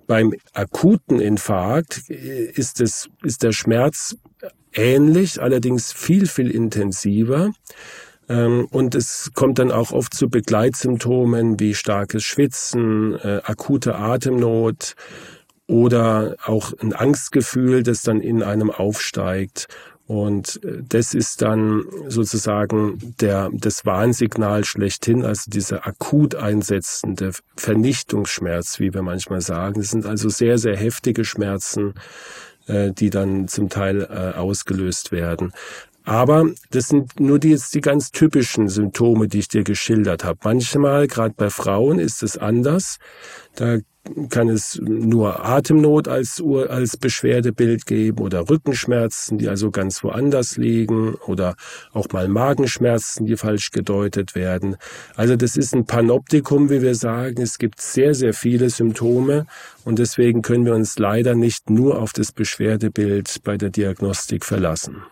Beim 0.07 0.35
akuten 0.53 1.21
Infarkt 1.21 2.11
äh, 2.11 2.45
ist, 2.45 2.81
es, 2.81 3.09
ist 3.23 3.43
der 3.43 3.53
Schmerz 3.53 4.17
ähnlich, 4.73 5.41
allerdings 5.41 5.93
viel, 5.93 6.27
viel 6.27 6.51
intensiver. 6.51 7.53
Ähm, 8.29 8.67
und 8.71 8.95
es 8.95 9.31
kommt 9.35 9.59
dann 9.59 9.73
auch 9.73 9.93
oft 9.93 10.15
zu 10.15 10.29
Begleitsymptomen 10.29 11.59
wie 11.59 11.75
starkes 11.75 12.25
Schwitzen, 12.25 13.15
äh, 13.15 13.41
akute 13.45 13.97
Atemnot 13.97 14.95
oder 15.67 16.37
auch 16.45 16.73
ein 16.81 16.93
Angstgefühl, 16.93 17.83
das 17.83 18.03
dann 18.03 18.21
in 18.21 18.43
einem 18.43 18.71
aufsteigt. 18.71 19.69
Und 20.07 20.63
äh, 20.63 20.83
das 20.87 21.15
ist 21.15 21.43
dann 21.43 21.85
sozusagen 22.07 23.15
der, 23.21 23.51
das 23.53 23.87
Warnsignal 23.87 24.65
schlechthin, 24.65 25.25
also 25.25 25.51
dieser 25.51 25.87
akut 25.87 26.35
einsetzende 26.35 27.33
Vernichtungsschmerz, 27.57 28.79
wie 28.79 28.93
wir 28.93 29.03
manchmal 29.03 29.41
sagen. 29.41 29.81
Das 29.81 29.91
sind 29.91 30.07
also 30.07 30.29
sehr, 30.29 30.59
sehr 30.59 30.77
heftige 30.77 31.25
Schmerzen, 31.25 31.95
äh, 32.67 32.93
die 32.93 33.11
dann 33.11 33.49
zum 33.49 33.69
Teil 33.69 34.07
ausgelöst 34.07 35.13
werden. 35.13 35.53
Aber 36.09 36.47
das 36.71 36.89
sind 36.89 37.21
nur 37.21 37.39
die, 37.39 37.51
jetzt 37.51 37.75
die 37.75 37.83
ganz 37.83 38.13
typischen 38.13 38.71
Symptome, 38.71 39.29
die 39.29 39.41
ich 39.41 39.49
dir 39.49 39.63
geschildert 39.63 40.25
habe. 40.25 40.39
Manchmal, 40.43 41.07
gerade 41.07 41.35
bei 41.37 41.51
Frauen, 41.51 41.99
ist 41.99 42.23
es 42.23 42.39
anders. 42.39 42.97
Da 43.57 43.77
kann 44.31 44.49
es 44.49 44.81
nur 44.83 45.45
Atemnot 45.45 46.09
als, 46.09 46.43
als 46.71 46.97
Beschwerdebild 46.97 47.85
geben 47.85 48.21
oder 48.23 48.49
Rückenschmerzen, 48.49 49.37
die 49.37 49.51
also 49.51 49.71
ganz 49.71 50.03
woanders 50.03 50.57
liegen 50.57 51.13
oder 51.27 51.57
auch 51.93 52.09
mal 52.11 52.27
Magenschmerzen, 52.27 53.27
die 53.27 53.37
falsch 53.37 53.71
gedeutet 53.71 54.35
werden. 54.35 54.77
Also 55.15 55.37
das 55.37 55.59
ist 55.59 55.75
ein 55.75 55.85
Panoptikum, 55.85 56.71
wie 56.71 56.81
wir 56.81 56.95
sagen. 56.95 57.43
Es 57.43 57.59
gibt 57.59 57.83
sehr, 57.83 58.15
sehr 58.15 58.33
viele 58.33 58.71
Symptome 58.71 59.45
und 59.85 59.99
deswegen 59.99 60.41
können 60.41 60.65
wir 60.65 60.75
uns 60.75 60.99
leider 60.99 61.35
nicht 61.35 61.69
nur 61.69 62.01
auf 62.01 62.15
das 62.15 62.33
Beschwerdebild 62.33 63.43
bei 63.45 63.59
der 63.59 63.69
Diagnostik 63.69 64.47
verlassen. 64.47 65.03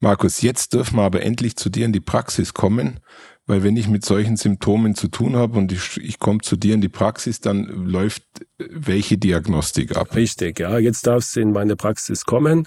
Markus, 0.00 0.42
jetzt 0.42 0.72
dürfen 0.74 0.96
wir 0.96 1.02
aber 1.02 1.22
endlich 1.22 1.56
zu 1.56 1.70
dir 1.70 1.84
in 1.84 1.92
die 1.92 2.00
Praxis 2.00 2.54
kommen, 2.54 3.00
weil 3.46 3.62
wenn 3.64 3.76
ich 3.76 3.88
mit 3.88 4.04
solchen 4.04 4.36
Symptomen 4.36 4.94
zu 4.94 5.08
tun 5.08 5.34
habe 5.34 5.58
und 5.58 5.72
ich, 5.72 5.96
ich 5.96 6.18
komme 6.18 6.40
zu 6.40 6.56
dir 6.56 6.74
in 6.74 6.80
die 6.80 6.88
Praxis, 6.88 7.40
dann 7.40 7.64
läuft 7.64 8.22
welche 8.58 9.18
Diagnostik 9.18 9.96
ab? 9.96 10.14
Richtig, 10.14 10.60
ja. 10.60 10.78
Jetzt 10.78 11.06
darfst 11.06 11.34
du 11.34 11.40
in 11.40 11.52
meine 11.52 11.74
Praxis 11.74 12.24
kommen. 12.24 12.66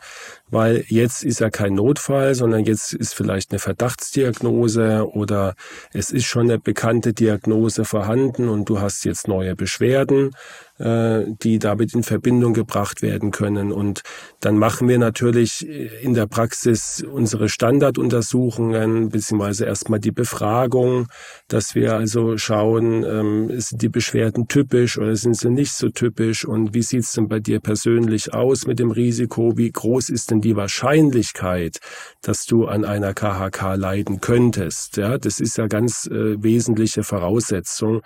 Weil 0.53 0.85
jetzt 0.87 1.23
ist 1.23 1.39
ja 1.39 1.49
kein 1.49 1.73
Notfall, 1.73 2.35
sondern 2.35 2.63
jetzt 2.63 2.93
ist 2.93 3.15
vielleicht 3.15 3.51
eine 3.51 3.59
Verdachtsdiagnose 3.59 5.07
oder 5.11 5.55
es 5.93 6.11
ist 6.11 6.25
schon 6.25 6.43
eine 6.43 6.59
bekannte 6.59 7.13
Diagnose 7.13 7.85
vorhanden 7.85 8.49
und 8.49 8.69
du 8.69 8.79
hast 8.79 9.03
jetzt 9.03 9.27
neue 9.27 9.55
Beschwerden 9.55 10.31
äh, 10.79 11.25
die 11.43 11.59
damit 11.59 11.93
in 11.93 12.03
Verbindung 12.03 12.53
gebracht 12.53 13.01
werden 13.01 13.31
können. 13.31 13.71
Und 13.71 14.01
dann 14.39 14.57
machen 14.57 14.87
wir 14.87 14.97
natürlich 14.97 15.67
in 16.01 16.13
der 16.13 16.27
Praxis 16.27 17.05
unsere 17.09 17.47
Standarduntersuchungen, 17.47 19.09
beziehungsweise 19.09 19.65
erstmal 19.65 19.99
die 19.99 20.11
Befragung, 20.11 21.07
dass 21.47 21.75
wir 21.75 21.95
also 21.95 22.37
schauen, 22.37 23.03
ähm, 23.03 23.51
sind 23.59 23.81
die 23.81 23.89
Beschwerden 23.89 24.47
typisch 24.47 24.97
oder 24.97 25.15
sind 25.15 25.37
sie 25.37 25.49
nicht 25.49 25.73
so 25.73 25.89
typisch 25.89 26.43
und 26.43 26.73
wie 26.73 26.81
sieht's 26.81 27.13
denn 27.13 27.27
bei 27.27 27.39
dir 27.39 27.59
persönlich 27.59 28.33
aus 28.33 28.65
mit 28.65 28.79
dem 28.79 28.91
Risiko, 28.91 29.57
wie 29.57 29.71
groß 29.71 30.09
ist 30.09 30.31
denn 30.31 30.41
die 30.43 30.55
Wahrscheinlichkeit, 30.55 31.79
dass 32.21 32.45
du 32.45 32.65
an 32.65 32.85
einer 32.85 33.13
KHK 33.13 33.75
leiden 33.75 34.21
könntest. 34.21 34.97
Ja, 34.97 35.17
das 35.17 35.39
ist 35.39 35.57
ja 35.57 35.67
ganz 35.67 36.07
äh, 36.07 36.41
wesentliche 36.41 37.03
Voraussetzung. 37.03 38.01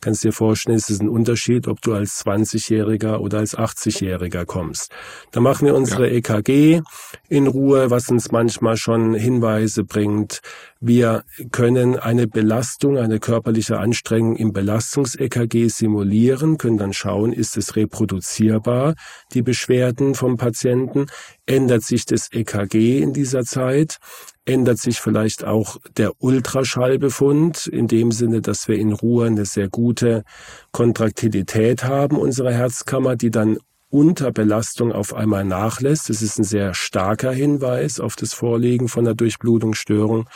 Kannst 0.00 0.24
dir 0.24 0.32
vorstellen, 0.32 0.76
es 0.76 0.90
ist 0.90 1.02
ein 1.02 1.08
Unterschied, 1.08 1.68
ob 1.68 1.80
du 1.80 1.94
als 1.94 2.24
20-Jähriger 2.24 3.18
oder 3.18 3.38
als 3.38 3.56
80-Jähriger 3.56 4.44
kommst. 4.44 4.90
Da 5.30 5.40
machen 5.40 5.66
wir 5.66 5.74
unsere 5.74 6.08
ja. 6.08 6.14
EKG 6.16 6.82
in 7.28 7.46
Ruhe, 7.46 7.90
was 7.90 8.08
uns 8.08 8.30
manchmal 8.30 8.76
schon 8.76 9.14
Hinweise 9.14 9.84
bringt. 9.84 10.40
Wir 10.86 11.24
können 11.50 11.98
eine 11.98 12.28
Belastung, 12.28 12.98
eine 12.98 13.18
körperliche 13.18 13.78
Anstrengung 13.78 14.36
im 14.36 14.52
Belastungs-EKG 14.52 15.68
simulieren, 15.68 16.58
können 16.58 16.76
dann 16.76 16.92
schauen, 16.92 17.32
ist 17.32 17.56
es 17.56 17.74
reproduzierbar, 17.74 18.92
die 19.32 19.40
Beschwerden 19.40 20.14
vom 20.14 20.36
Patienten, 20.36 21.06
ändert 21.46 21.84
sich 21.84 22.04
das 22.04 22.30
EKG 22.30 22.98
in 22.98 23.14
dieser 23.14 23.44
Zeit, 23.44 23.96
ändert 24.44 24.76
sich 24.76 25.00
vielleicht 25.00 25.42
auch 25.42 25.78
der 25.96 26.12
Ultraschallbefund 26.18 27.66
in 27.66 27.88
dem 27.88 28.12
Sinne, 28.12 28.42
dass 28.42 28.68
wir 28.68 28.76
in 28.76 28.92
Ruhe 28.92 29.28
eine 29.28 29.46
sehr 29.46 29.70
gute 29.70 30.22
Kontraktilität 30.70 31.84
haben 31.84 32.18
unserer 32.18 32.52
Herzkammer, 32.52 33.16
die 33.16 33.30
dann 33.30 33.56
unter 33.94 34.32
Belastung 34.32 34.90
auf 34.90 35.14
einmal 35.14 35.44
nachlässt. 35.44 36.10
Das 36.10 36.20
ist 36.20 36.36
ein 36.36 36.44
sehr 36.44 36.74
starker 36.74 37.30
Hinweis 37.30 38.00
auf 38.00 38.16
das 38.16 38.34
Vorliegen 38.34 38.88
von 38.88 39.06
einer 39.06 39.14
Durchblutungsstörung. 39.14 40.28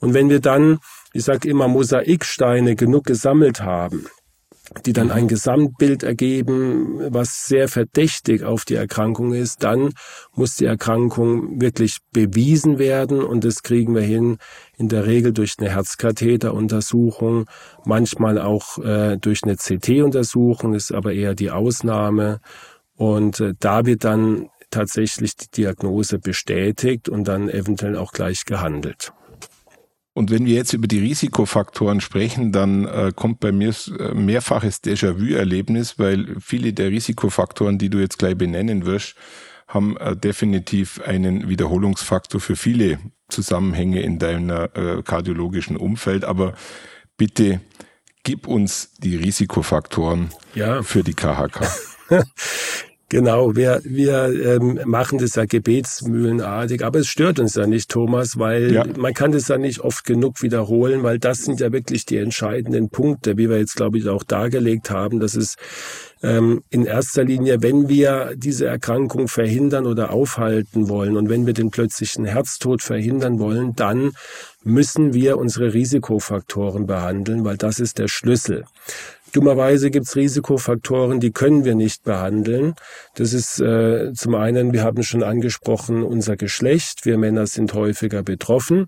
Und 0.00 0.14
wenn 0.14 0.28
wir 0.28 0.40
dann, 0.40 0.80
ich 1.12 1.22
sage 1.22 1.48
immer, 1.48 1.68
Mosaiksteine 1.68 2.74
genug 2.74 3.04
gesammelt 3.04 3.60
haben, 3.60 4.06
die 4.84 4.92
dann 4.92 5.12
ein 5.12 5.28
Gesamtbild 5.28 6.02
ergeben, 6.02 7.14
was 7.14 7.46
sehr 7.46 7.68
verdächtig 7.68 8.42
auf 8.42 8.64
die 8.64 8.74
Erkrankung 8.74 9.32
ist, 9.32 9.62
dann 9.62 9.92
muss 10.34 10.56
die 10.56 10.66
Erkrankung 10.66 11.60
wirklich 11.60 11.98
bewiesen 12.12 12.78
werden 12.78 13.22
und 13.22 13.44
das 13.44 13.62
kriegen 13.62 13.94
wir 13.94 14.02
hin 14.02 14.38
in 14.76 14.88
der 14.88 15.06
Regel 15.06 15.32
durch 15.32 15.54
eine 15.58 15.70
Herzkatheteruntersuchung, 15.70 17.46
manchmal 17.84 18.40
auch 18.40 18.78
äh, 18.78 19.16
durch 19.16 19.44
eine 19.44 19.56
CT-Untersuchung, 19.56 20.74
ist 20.74 20.92
aber 20.92 21.12
eher 21.12 21.34
die 21.34 21.50
Ausnahme 21.50 22.40
und 22.98 23.38
äh, 23.38 23.54
da 23.60 23.86
wird 23.86 24.02
dann 24.02 24.48
tatsächlich 24.70 25.36
die 25.36 25.50
Diagnose 25.62 26.18
bestätigt 26.18 27.08
und 27.08 27.28
dann 27.28 27.48
eventuell 27.48 27.96
auch 27.96 28.10
gleich 28.10 28.44
gehandelt. 28.44 29.12
Und 30.14 30.32
wenn 30.32 30.46
wir 30.46 30.54
jetzt 30.54 30.72
über 30.72 30.88
die 30.88 30.98
Risikofaktoren 30.98 32.00
sprechen, 32.00 32.50
dann 32.50 32.86
äh, 32.86 33.12
kommt 33.14 33.38
bei 33.38 33.52
mir 33.52 33.72
äh, 34.00 34.14
mehrfaches 34.14 34.82
Déjà-vu-Erlebnis, 34.82 36.00
weil 36.00 36.34
viele 36.40 36.72
der 36.72 36.90
Risikofaktoren, 36.90 37.78
die 37.78 37.88
du 37.88 37.98
jetzt 37.98 38.18
gleich 38.18 38.36
benennen 38.36 38.84
wirst, 38.84 39.14
haben 39.68 39.96
äh, 39.98 40.16
definitiv 40.16 41.00
einen 41.02 41.48
Wiederholungsfaktor 41.48 42.40
für 42.40 42.56
viele 42.56 42.98
Zusammenhänge 43.28 44.00
in 44.00 44.18
deiner 44.18 44.76
äh, 44.76 45.02
kardiologischen 45.04 45.76
Umfeld. 45.76 46.24
Aber 46.24 46.54
bitte 47.16 47.60
gib 48.24 48.48
uns 48.48 48.94
die 48.98 49.14
Risikofaktoren 49.14 50.30
ja. 50.56 50.82
für 50.82 51.04
die 51.04 51.14
KHK. 51.14 51.70
Genau, 53.10 53.56
wir, 53.56 53.80
wir 53.84 54.56
ähm, 54.56 54.80
machen 54.84 55.18
das 55.18 55.34
ja 55.34 55.46
gebetsmühlenartig, 55.46 56.84
aber 56.84 56.98
es 56.98 57.06
stört 57.06 57.38
uns 57.38 57.54
ja 57.54 57.66
nicht, 57.66 57.90
Thomas, 57.90 58.38
weil 58.38 58.70
ja. 58.70 58.84
man 58.98 59.14
kann 59.14 59.32
das 59.32 59.48
ja 59.48 59.56
nicht 59.56 59.80
oft 59.80 60.04
genug 60.04 60.42
wiederholen, 60.42 61.02
weil 61.02 61.18
das 61.18 61.38
sind 61.38 61.58
ja 61.60 61.72
wirklich 61.72 62.04
die 62.04 62.18
entscheidenden 62.18 62.90
Punkte, 62.90 63.38
wie 63.38 63.48
wir 63.48 63.56
jetzt, 63.56 63.76
glaube 63.76 63.96
ich, 63.96 64.06
auch 64.08 64.24
dargelegt 64.24 64.90
haben, 64.90 65.20
dass 65.20 65.36
es 65.36 65.56
ähm, 66.22 66.62
in 66.68 66.84
erster 66.84 67.24
Linie, 67.24 67.62
wenn 67.62 67.88
wir 67.88 68.34
diese 68.36 68.66
Erkrankung 68.66 69.28
verhindern 69.28 69.86
oder 69.86 70.10
aufhalten 70.10 70.90
wollen 70.90 71.16
und 71.16 71.30
wenn 71.30 71.46
wir 71.46 71.54
den 71.54 71.70
plötzlichen 71.70 72.26
Herztod 72.26 72.82
verhindern 72.82 73.38
wollen, 73.38 73.74
dann 73.74 74.12
müssen 74.64 75.14
wir 75.14 75.38
unsere 75.38 75.72
Risikofaktoren 75.72 76.86
behandeln, 76.86 77.44
weil 77.44 77.56
das 77.56 77.78
ist 77.78 77.98
der 77.98 78.08
Schlüssel. 78.08 78.64
Dummerweise 79.32 79.90
gibt 79.90 80.06
es 80.06 80.16
Risikofaktoren, 80.16 81.20
die 81.20 81.32
können 81.32 81.64
wir 81.64 81.74
nicht 81.74 82.02
behandeln. 82.02 82.74
Das 83.14 83.32
ist 83.32 83.60
äh, 83.60 84.12
zum 84.14 84.34
einen, 84.34 84.72
wir 84.72 84.82
haben 84.82 85.02
schon 85.02 85.22
angesprochen, 85.22 86.02
unser 86.02 86.36
Geschlecht. 86.36 87.04
Wir 87.04 87.18
Männer 87.18 87.46
sind 87.46 87.74
häufiger 87.74 88.22
betroffen. 88.22 88.86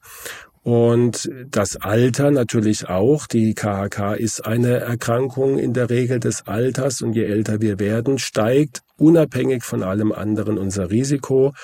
Und 0.62 1.30
das 1.50 1.76
Alter 1.76 2.30
natürlich 2.30 2.88
auch. 2.88 3.26
Die 3.26 3.54
KHK 3.54 4.14
ist 4.16 4.44
eine 4.44 4.78
Erkrankung 4.80 5.58
in 5.58 5.72
der 5.72 5.88
Regel 5.88 6.20
des 6.20 6.46
Alters 6.46 7.00
und 7.00 7.14
je 7.14 7.24
älter 7.24 7.62
wir 7.62 7.78
werden, 7.78 8.18
steigt 8.18 8.82
unabhängig 8.98 9.64
von 9.64 9.82
allem 9.82 10.12
anderen 10.12 10.58
unser 10.58 10.90
Risiko 10.90 11.54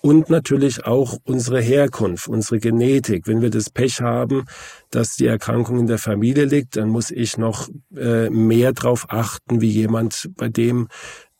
und 0.00 0.30
natürlich 0.30 0.84
auch 0.84 1.16
unsere 1.24 1.60
Herkunft, 1.60 2.28
unsere 2.28 2.60
Genetik. 2.60 3.26
Wenn 3.26 3.40
wir 3.40 3.50
das 3.50 3.70
Pech 3.70 4.00
haben, 4.00 4.44
dass 4.90 5.16
die 5.16 5.26
Erkrankung 5.26 5.80
in 5.80 5.86
der 5.86 5.98
Familie 5.98 6.44
liegt, 6.44 6.76
dann 6.76 6.90
muss 6.90 7.10
ich 7.10 7.38
noch 7.38 7.68
äh, 7.96 8.30
mehr 8.30 8.72
darauf 8.72 9.06
achten, 9.08 9.60
wie 9.60 9.70
jemand, 9.70 10.30
bei 10.36 10.48
dem 10.48 10.88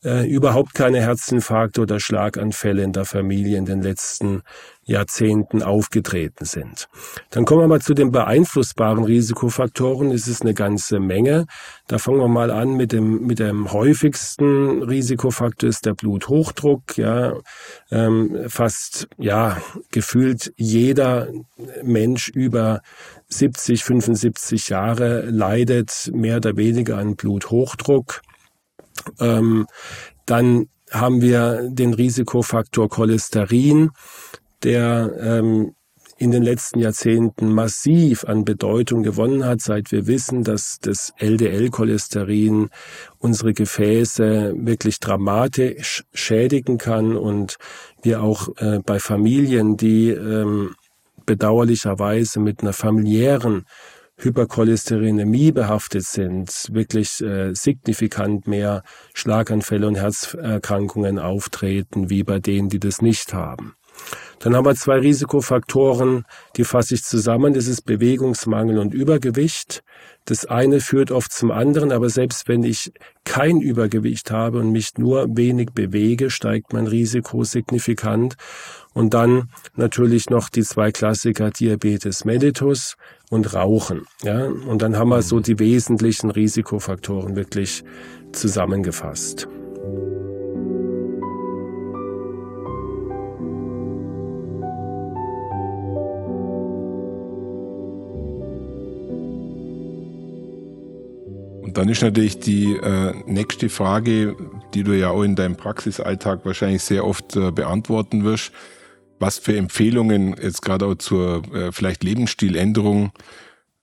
äh, 0.05 0.27
überhaupt 0.27 0.75
keine 0.75 1.01
Herzinfarkte 1.01 1.81
oder 1.81 1.99
Schlaganfälle 1.99 2.83
in 2.83 2.93
der 2.93 3.05
Familie 3.05 3.57
in 3.57 3.65
den 3.65 3.81
letzten 3.81 4.43
Jahrzehnten 4.83 5.63
aufgetreten 5.63 6.45
sind. 6.45 6.87
Dann 7.31 7.45
kommen 7.45 7.61
wir 7.61 7.67
mal 7.67 7.81
zu 7.81 7.95
den 7.95 8.11
beeinflussbaren 8.11 9.03
Risikofaktoren. 9.03 10.11
Es 10.11 10.27
ist 10.27 10.43
eine 10.43 10.53
ganze 10.53 10.99
Menge. 10.99 11.47
Da 11.87 11.97
fangen 11.97 12.19
wir 12.19 12.27
mal 12.27 12.51
an 12.51 12.75
mit 12.77 12.91
dem, 12.91 13.25
mit 13.25 13.39
dem 13.39 13.73
häufigsten 13.73 14.83
Risikofaktor 14.83 15.67
ist 15.69 15.87
der 15.87 15.95
Bluthochdruck. 15.95 16.97
Ja, 16.97 17.33
ähm, 17.89 18.45
fast, 18.47 19.07
ja, 19.17 19.57
gefühlt 19.89 20.53
jeder 20.55 21.29
Mensch 21.81 22.29
über 22.29 22.81
70, 23.29 23.83
75 23.83 24.69
Jahre 24.69 25.21
leidet 25.21 26.11
mehr 26.13 26.37
oder 26.37 26.57
weniger 26.57 26.99
an 26.99 27.15
Bluthochdruck. 27.15 28.21
Ähm, 29.19 29.67
dann 30.25 30.67
haben 30.91 31.21
wir 31.21 31.69
den 31.69 31.93
Risikofaktor 31.93 32.89
Cholesterin, 32.89 33.91
der 34.63 35.13
ähm, 35.19 35.75
in 36.17 36.31
den 36.31 36.43
letzten 36.43 36.79
Jahrzehnten 36.79 37.53
massiv 37.53 38.23
an 38.23 38.45
Bedeutung 38.45 39.03
gewonnen 39.03 39.43
hat, 39.43 39.59
seit 39.61 39.91
wir 39.91 40.07
wissen, 40.07 40.43
dass 40.43 40.77
das 40.79 41.13
LDL-Cholesterin 41.17 42.69
unsere 43.19 43.53
Gefäße 43.53 44.53
wirklich 44.57 44.99
dramatisch 45.01 46.05
schädigen 46.13 46.77
kann 46.77 47.17
und 47.17 47.57
wir 48.01 48.23
auch 48.23 48.47
äh, 48.57 48.79
bei 48.79 48.99
Familien, 48.99 49.75
die 49.75 50.09
ähm, 50.09 50.75
bedauerlicherweise 51.25 52.39
mit 52.39 52.61
einer 52.61 52.73
familiären 52.73 53.65
Hypercholesterinämie 54.17 55.51
behaftet 55.51 56.05
sind, 56.05 56.67
wirklich 56.71 57.21
äh, 57.21 57.53
signifikant 57.53 58.47
mehr 58.47 58.83
Schlaganfälle 59.13 59.87
und 59.87 59.95
Herzerkrankungen 59.95 61.19
auftreten, 61.19 62.09
wie 62.09 62.23
bei 62.23 62.39
denen, 62.39 62.69
die 62.69 62.79
das 62.79 63.01
nicht 63.01 63.33
haben. 63.33 63.75
Dann 64.39 64.55
haben 64.55 64.65
wir 64.65 64.75
zwei 64.75 64.99
Risikofaktoren, 64.99 66.25
die 66.57 66.65
fasse 66.65 66.95
ich 66.95 67.03
zusammen. 67.03 67.53
Das 67.53 67.67
ist 67.67 67.83
Bewegungsmangel 67.83 68.77
und 68.77 68.93
Übergewicht. 68.93 69.83
Das 70.25 70.45
eine 70.45 70.81
führt 70.81 71.11
oft 71.11 71.31
zum 71.31 71.51
anderen, 71.51 71.91
aber 71.91 72.09
selbst 72.09 72.47
wenn 72.47 72.63
ich 72.63 72.91
kein 73.23 73.61
Übergewicht 73.61 74.31
habe 74.31 74.59
und 74.59 74.71
mich 74.71 74.97
nur 74.97 75.27
wenig 75.37 75.69
bewege, 75.73 76.29
steigt 76.29 76.73
mein 76.73 76.87
Risiko 76.87 77.43
signifikant. 77.43 78.35
Und 78.93 79.13
dann 79.13 79.49
natürlich 79.75 80.29
noch 80.29 80.49
die 80.49 80.63
zwei 80.63 80.91
Klassiker 80.91 81.51
Diabetes 81.51 82.25
mellitus 82.25 82.95
und 83.29 83.53
Rauchen. 83.53 84.05
Ja? 84.23 84.45
Und 84.45 84.81
dann 84.81 84.97
haben 84.97 85.09
wir 85.09 85.21
so 85.21 85.39
die 85.39 85.59
wesentlichen 85.59 86.31
Risikofaktoren 86.31 87.35
wirklich 87.35 87.83
zusammengefasst. 88.31 89.47
Und 101.61 101.77
dann 101.77 101.89
ist 101.89 102.03
natürlich 102.03 102.39
die 102.39 102.73
äh, 102.75 103.13
nächste 103.25 103.69
Frage, 103.69 104.35
die 104.73 104.83
du 104.83 104.93
ja 104.93 105.09
auch 105.09 105.23
in 105.23 105.35
deinem 105.35 105.55
Praxisalltag 105.55 106.45
wahrscheinlich 106.45 106.83
sehr 106.83 107.05
oft 107.05 107.35
äh, 107.35 107.51
beantworten 107.51 108.23
wirst. 108.23 108.51
Was 109.19 109.37
für 109.37 109.55
Empfehlungen 109.55 110.35
jetzt 110.41 110.61
gerade 110.61 110.85
auch 110.85 110.95
zur 110.95 111.43
äh, 111.53 111.71
vielleicht 111.71 112.03
Lebensstiländerung 112.03 113.11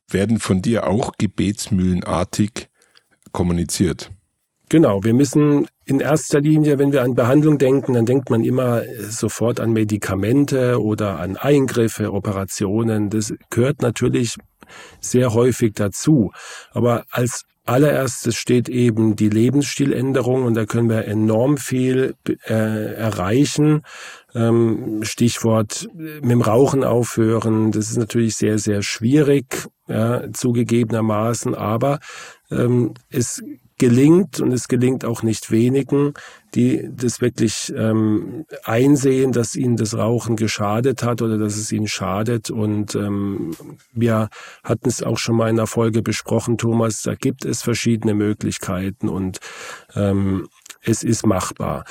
werden 0.08 0.38
von 0.38 0.62
dir 0.62 0.86
auch 0.86 1.12
gebetsmühlenartig 1.18 2.68
kommuniziert? 3.32 4.10
Genau, 4.68 5.04
wir 5.04 5.12
müssen 5.12 5.66
in 5.84 6.00
erster 6.00 6.40
Linie, 6.40 6.78
wenn 6.78 6.92
wir 6.92 7.02
an 7.02 7.14
Behandlung 7.14 7.58
denken, 7.58 7.92
dann 7.94 8.06
denkt 8.06 8.30
man 8.30 8.42
immer 8.42 8.82
sofort 9.00 9.60
an 9.60 9.72
Medikamente 9.72 10.80
oder 10.80 11.18
an 11.18 11.36
Eingriffe, 11.36 12.12
Operationen. 12.12 13.10
Das 13.10 13.34
gehört 13.50 13.82
natürlich 13.82 14.36
sehr 15.00 15.34
häufig 15.34 15.74
dazu. 15.74 16.32
Aber 16.70 17.04
als 17.10 17.44
allererstes 17.64 18.36
steht 18.36 18.68
eben 18.68 19.16
die 19.16 19.28
Lebensstiländerung 19.28 20.44
und 20.44 20.54
da 20.54 20.66
können 20.66 20.88
wir 20.88 21.06
enorm 21.06 21.58
viel 21.58 22.14
äh, 22.46 22.94
erreichen. 22.94 23.82
Ähm, 24.34 25.00
Stichwort 25.02 25.88
äh, 25.94 26.20
mit 26.20 26.30
dem 26.30 26.40
Rauchen 26.40 26.84
aufhören, 26.84 27.70
das 27.70 27.90
ist 27.90 27.98
natürlich 27.98 28.36
sehr, 28.36 28.58
sehr 28.58 28.82
schwierig, 28.82 29.68
ja, 29.88 30.32
zugegebenermaßen, 30.32 31.54
aber 31.54 32.00
ähm, 32.50 32.94
es 33.10 33.42
gelingt 33.82 34.38
und 34.38 34.52
es 34.52 34.68
gelingt 34.68 35.04
auch 35.04 35.24
nicht 35.24 35.50
wenigen, 35.50 36.14
die 36.54 36.88
das 36.88 37.20
wirklich 37.20 37.72
ähm, 37.76 38.46
einsehen, 38.62 39.32
dass 39.32 39.56
ihnen 39.56 39.76
das 39.76 39.98
Rauchen 39.98 40.36
geschadet 40.36 41.02
hat 41.02 41.20
oder 41.20 41.36
dass 41.36 41.56
es 41.56 41.72
ihnen 41.72 41.88
schadet. 41.88 42.48
Und 42.48 42.94
ähm, 42.94 43.56
wir 43.92 44.28
hatten 44.62 44.88
es 44.88 45.02
auch 45.02 45.18
schon 45.18 45.34
mal 45.34 45.50
in 45.50 45.56
der 45.56 45.66
Folge 45.66 46.00
besprochen, 46.00 46.58
Thomas, 46.58 47.02
da 47.02 47.16
gibt 47.16 47.44
es 47.44 47.62
verschiedene 47.62 48.14
Möglichkeiten 48.14 49.08
und 49.08 49.40
ähm, 49.96 50.46
es 50.82 51.02
ist 51.02 51.26
machbar. 51.26 51.84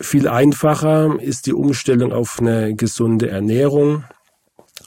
Viel 0.00 0.26
einfacher 0.26 1.20
ist 1.20 1.46
die 1.46 1.52
Umstellung 1.52 2.12
auf 2.12 2.38
eine 2.40 2.74
gesunde 2.74 3.30
Ernährung. 3.30 4.02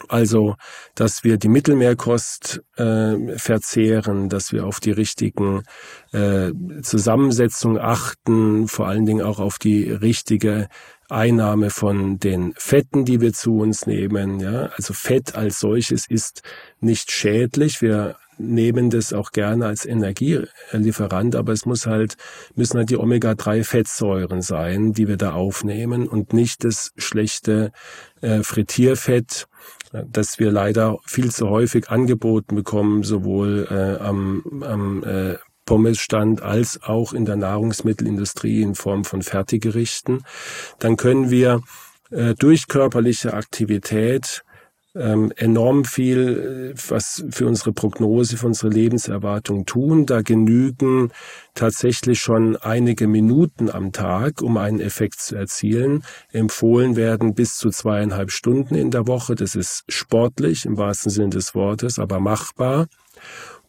Also, 0.08 0.56
dass 0.96 1.24
wir 1.24 1.38
die 1.38 1.50
Mittelmeerkost 1.50 2.62
äh, 2.78 3.38
verzehren, 3.38 4.30
dass 4.30 4.52
wir 4.52 4.66
auf 4.66 4.80
die 4.80 4.92
richtigen 4.92 5.64
äh, 6.12 6.52
Zusammensetzungen 6.82 7.80
achten, 7.80 8.68
vor 8.68 8.88
allen 8.88 9.06
Dingen 9.06 9.22
auch 9.22 9.40
auf 9.40 9.58
die 9.58 9.92
richtige 9.92 10.68
Einnahme 11.10 11.70
von 11.70 12.20
den 12.20 12.54
Fetten, 12.58 13.04
die 13.04 13.20
wir 13.20 13.34
zu 13.34 13.58
uns 13.58 13.86
nehmen. 13.86 14.40
Ja, 14.40 14.70
also 14.78 14.94
Fett 14.94 15.36
als 15.36 15.60
solches 15.60 16.08
ist 16.08 16.42
nicht 16.80 17.12
schädlich. 17.12 17.82
Wir 17.82 18.16
nehmen 18.42 18.90
das 18.90 19.14
auch 19.14 19.32
gerne 19.32 19.68
als 19.68 19.86
Energielieferant, 19.86 21.36
aber 21.36 21.54
es 21.54 21.66
muss 21.66 21.86
halt, 21.86 22.16
müssen 22.56 22.78
halt 22.78 22.90
die 22.90 22.98
Omega-3-Fettsäuren 22.98 24.42
sein, 24.42 24.94
die 24.94 25.08
wir 25.08 25.18
da 25.18 25.34
aufnehmen 25.34 26.08
und 26.08 26.34
nicht 26.34 26.64
das 26.64 26.92
schlechte 26.98 27.72
äh, 28.22 28.42
Frittierfett, 28.44 29.48
das 29.92 30.40
wir 30.40 30.52
leider 30.52 31.00
viel 31.06 31.32
zu 31.32 31.50
häufig 31.50 31.90
angeboten 31.90 32.56
bekommen, 32.56 33.04
sowohl 33.04 33.68
äh, 33.70 34.04
am, 34.04 34.64
am 34.64 35.04
äh, 35.04 35.36
Pommesstand 35.66 36.42
als 36.42 36.82
auch 36.84 37.14
in 37.14 37.26
der 37.26 37.36
Nahrungsmittelindustrie 37.36 38.62
in 38.62 38.76
Form 38.76 39.06
von 39.06 39.22
Fertiggerichten. 39.22 40.24
Dann 40.80 40.98
können 40.98 41.30
wir 41.30 41.62
äh, 42.10 42.34
durch 42.36 42.68
körperliche 42.68 43.34
Aktivität 43.34 44.44
ähm, 44.96 45.32
enorm 45.36 45.86
viel, 45.86 46.74
äh, 46.76 46.80
was 46.90 47.24
für 47.30 47.48
unsere 47.48 47.72
Prognose, 47.72 48.38
für 48.38 48.48
unsere 48.48 48.70
Lebenserwartung 48.70 49.66
tun. 49.66 50.06
Da 50.06 50.22
genügen 50.22 51.12
tatsächlich 51.54 52.20
schon 52.20 52.58
einige 52.58 53.08
Minuten 53.08 53.70
am 53.70 53.92
Tag, 53.92 54.42
um 54.42 54.58
einen 54.58 54.80
Effekt 54.80 55.20
zu 55.22 55.36
erzielen. 55.36 56.04
Empfohlen 56.32 56.96
werden 56.96 57.34
bis 57.34 57.56
zu 57.58 57.70
zweieinhalb 57.70 58.32
Stunden 58.32 58.76
in 58.76 58.92
der 58.92 59.08
Woche. 59.08 59.36
Das 59.36 59.56
ist 59.56 59.84
sportlich 59.88 60.66
im 60.66 60.78
wahrsten 60.78 61.12
Sinne 61.12 61.30
des 61.30 61.56
Wortes, 61.56 61.98
aber 62.00 62.20
machbar. 62.20 62.88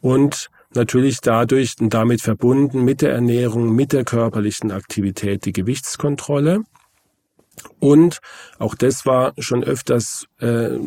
Und 0.01 0.51
natürlich 0.75 1.21
dadurch 1.21 1.77
und 1.81 1.95
damit 1.95 2.23
verbunden 2.23 2.85
mit 2.85 3.03
der 3.03 3.13
Ernährung, 3.13 3.75
mit 3.75 3.93
der 3.93 4.05
körperlichen 4.05 4.73
Aktivität 4.73 5.45
die 5.45 5.53
Gewichtskontrolle. 5.53 6.65
Und 7.79 8.19
auch 8.59 8.75
das 8.75 9.07
war 9.07 9.35
schon 9.39 9.63
öfters 9.65 10.27
äh, 10.41 10.79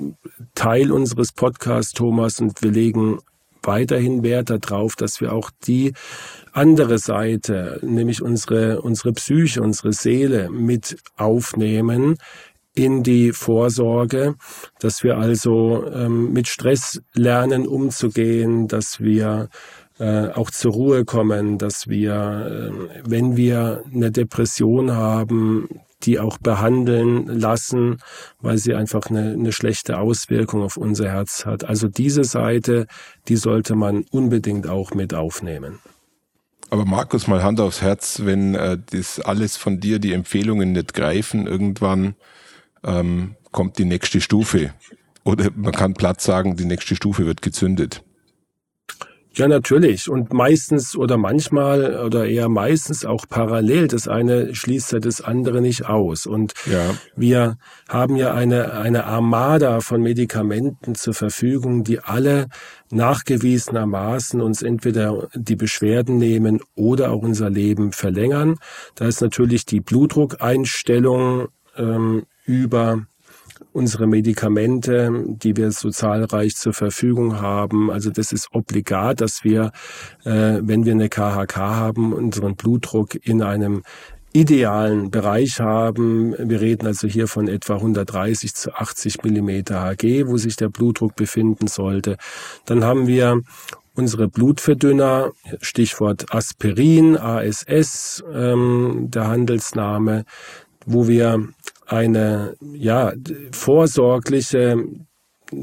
Teil 0.55 0.91
unseres 0.91 1.31
Podcasts, 1.31 1.93
Thomas, 1.93 2.39
und 2.39 2.61
wir 2.61 2.71
legen 2.71 3.19
weiterhin 3.63 4.23
Wert 4.23 4.49
darauf, 4.49 4.95
dass 4.95 5.21
wir 5.21 5.33
auch 5.33 5.49
die 5.65 5.93
andere 6.51 6.99
Seite, 6.99 7.79
nämlich 7.81 8.21
unsere, 8.21 8.81
unsere 8.81 9.13
Psyche, 9.13 9.61
unsere 9.61 9.91
Seele 9.91 10.49
mit 10.49 10.97
aufnehmen 11.17 12.17
in 12.73 13.03
die 13.03 13.31
Vorsorge, 13.31 14.35
dass 14.79 15.03
wir 15.03 15.17
also 15.17 15.85
ähm, 15.93 16.33
mit 16.33 16.47
Stress 16.47 17.01
lernen 17.13 17.67
umzugehen, 17.67 18.67
dass 18.67 18.99
wir 18.99 19.49
äh, 19.97 20.27
auch 20.27 20.51
zur 20.51 20.73
Ruhe 20.73 21.05
kommen, 21.05 21.57
dass 21.57 21.87
wir, 21.87 22.71
äh, 22.73 23.09
wenn 23.09 23.37
wir 23.37 23.83
eine 23.93 24.11
Depression 24.11 24.91
haben, 24.91 25.69
die 26.05 26.19
auch 26.19 26.37
behandeln 26.37 27.27
lassen, 27.27 27.97
weil 28.39 28.57
sie 28.57 28.75
einfach 28.75 29.09
eine, 29.09 29.33
eine 29.33 29.51
schlechte 29.51 29.97
Auswirkung 29.97 30.61
auf 30.61 30.77
unser 30.77 31.09
Herz 31.09 31.45
hat. 31.45 31.63
Also 31.63 31.87
diese 31.87 32.23
Seite, 32.23 32.87
die 33.27 33.35
sollte 33.35 33.75
man 33.75 34.05
unbedingt 34.11 34.67
auch 34.67 34.93
mit 34.93 35.13
aufnehmen. 35.13 35.79
Aber 36.69 36.85
Markus, 36.85 37.27
mal 37.27 37.43
Hand 37.43 37.59
aufs 37.59 37.81
Herz, 37.81 38.21
wenn 38.23 38.55
äh, 38.55 38.77
das 38.91 39.19
alles 39.19 39.55
von 39.57 39.79
dir, 39.79 39.99
die 39.99 40.13
Empfehlungen 40.13 40.71
nicht 40.71 40.93
greifen, 40.93 41.47
irgendwann 41.47 42.15
ähm, 42.83 43.35
kommt 43.51 43.77
die 43.77 43.85
nächste 43.85 44.21
Stufe. 44.21 44.73
Oder 45.23 45.49
man 45.55 45.73
kann 45.73 45.93
platt 45.93 46.21
sagen, 46.21 46.55
die 46.55 46.65
nächste 46.65 46.95
Stufe 46.95 47.25
wird 47.25 47.41
gezündet. 47.41 48.03
Ja, 49.37 49.49
natürlich. 49.49 50.09
Und 50.09 50.31
meistens 50.31 50.95
oder 50.95 51.17
manchmal 51.17 52.05
oder 52.05 52.25
eher 52.25 52.47
meistens 52.47 53.03
auch 53.03 53.25
parallel. 53.27 53.89
Das 53.89 54.07
eine 54.07 54.55
schließt 54.55 54.93
ja 54.93 54.99
das 54.99 55.19
andere 55.19 55.61
nicht 55.61 55.85
aus. 55.85 56.25
Und 56.25 56.53
ja. 56.65 56.95
wir 57.17 57.57
haben 57.89 58.15
ja 58.15 58.33
eine, 58.33 58.73
eine 58.73 59.03
Armada 59.03 59.81
von 59.81 60.01
Medikamenten 60.01 60.95
zur 60.95 61.13
Verfügung, 61.13 61.83
die 61.83 61.99
alle 61.99 62.47
nachgewiesenermaßen 62.91 64.39
uns 64.39 64.61
entweder 64.61 65.27
die 65.33 65.57
Beschwerden 65.57 66.17
nehmen 66.17 66.61
oder 66.75 67.11
auch 67.11 67.21
unser 67.21 67.49
Leben 67.49 67.91
verlängern. 67.91 68.57
Da 68.95 69.05
ist 69.05 69.21
natürlich 69.21 69.65
die 69.65 69.81
Blutdruckeinstellung 69.81 71.49
ähm, 71.75 72.25
über 72.45 73.05
unsere 73.73 74.07
Medikamente, 74.07 75.11
die 75.27 75.55
wir 75.57 75.71
so 75.71 75.89
zahlreich 75.89 76.55
zur 76.55 76.73
Verfügung 76.73 77.41
haben. 77.41 77.91
Also 77.91 78.09
das 78.09 78.31
ist 78.31 78.49
obligat, 78.53 79.21
dass 79.21 79.43
wir, 79.43 79.71
äh, 80.23 80.59
wenn 80.61 80.85
wir 80.85 80.93
eine 80.93 81.09
KHK 81.09 81.57
haben, 81.57 82.13
unseren 82.13 82.55
Blutdruck 82.55 83.15
in 83.25 83.41
einem 83.41 83.83
idealen 84.35 85.11
Bereich 85.11 85.59
haben. 85.59 86.35
Wir 86.37 86.59
reden 86.59 86.87
also 86.87 87.07
hier 87.07 87.27
von 87.27 87.47
etwa 87.47 87.75
130 87.75 88.53
zu 88.53 88.73
80 88.73 89.23
Millimeter 89.23 89.81
Hg, 89.81 90.27
wo 90.27 90.37
sich 90.37 90.57
der 90.57 90.67
Blutdruck 90.67 91.15
befinden 91.15 91.67
sollte. 91.67 92.17
Dann 92.65 92.83
haben 92.83 93.07
wir 93.07 93.41
unsere 93.95 94.27
Blutverdünner, 94.27 95.31
Stichwort 95.61 96.33
Aspirin, 96.33 97.17
ASS, 97.17 98.23
ähm, 98.33 99.07
der 99.09 99.27
Handelsname, 99.27 100.25
wo 100.85 101.07
wir 101.07 101.47
eine 101.85 102.55
ja 102.73 103.13
vorsorgliche 103.51 104.83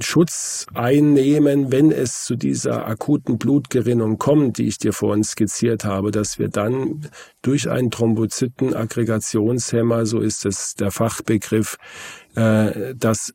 Schutz 0.00 0.66
einnehmen, 0.74 1.72
wenn 1.72 1.90
es 1.90 2.24
zu 2.24 2.36
dieser 2.36 2.86
akuten 2.86 3.38
Blutgerinnung 3.38 4.18
kommt, 4.18 4.58
die 4.58 4.68
ich 4.68 4.76
dir 4.78 4.92
vorhin 4.92 5.24
skizziert 5.24 5.84
habe, 5.84 6.12
dass 6.12 6.38
wir 6.38 6.48
dann 6.48 7.08
durch 7.42 7.68
einen 7.68 7.90
Thrombozytenaggregationshemmer, 7.90 10.06
so 10.06 10.20
ist 10.20 10.46
es 10.46 10.74
der 10.74 10.92
Fachbegriff, 10.92 11.78
äh, 12.36 12.94
das 12.96 13.34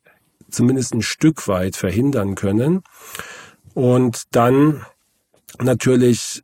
zumindest 0.50 0.94
ein 0.94 1.02
Stück 1.02 1.50
weit 1.50 1.76
verhindern 1.76 2.36
können. 2.36 2.84
Und 3.74 4.24
dann 4.32 4.86
natürlich 5.62 6.44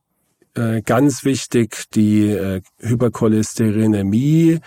äh, 0.56 0.82
ganz 0.82 1.24
wichtig 1.24 1.86
die 1.94 2.28
äh, 2.30 2.62
Hypercholesterinämie, 2.80 4.60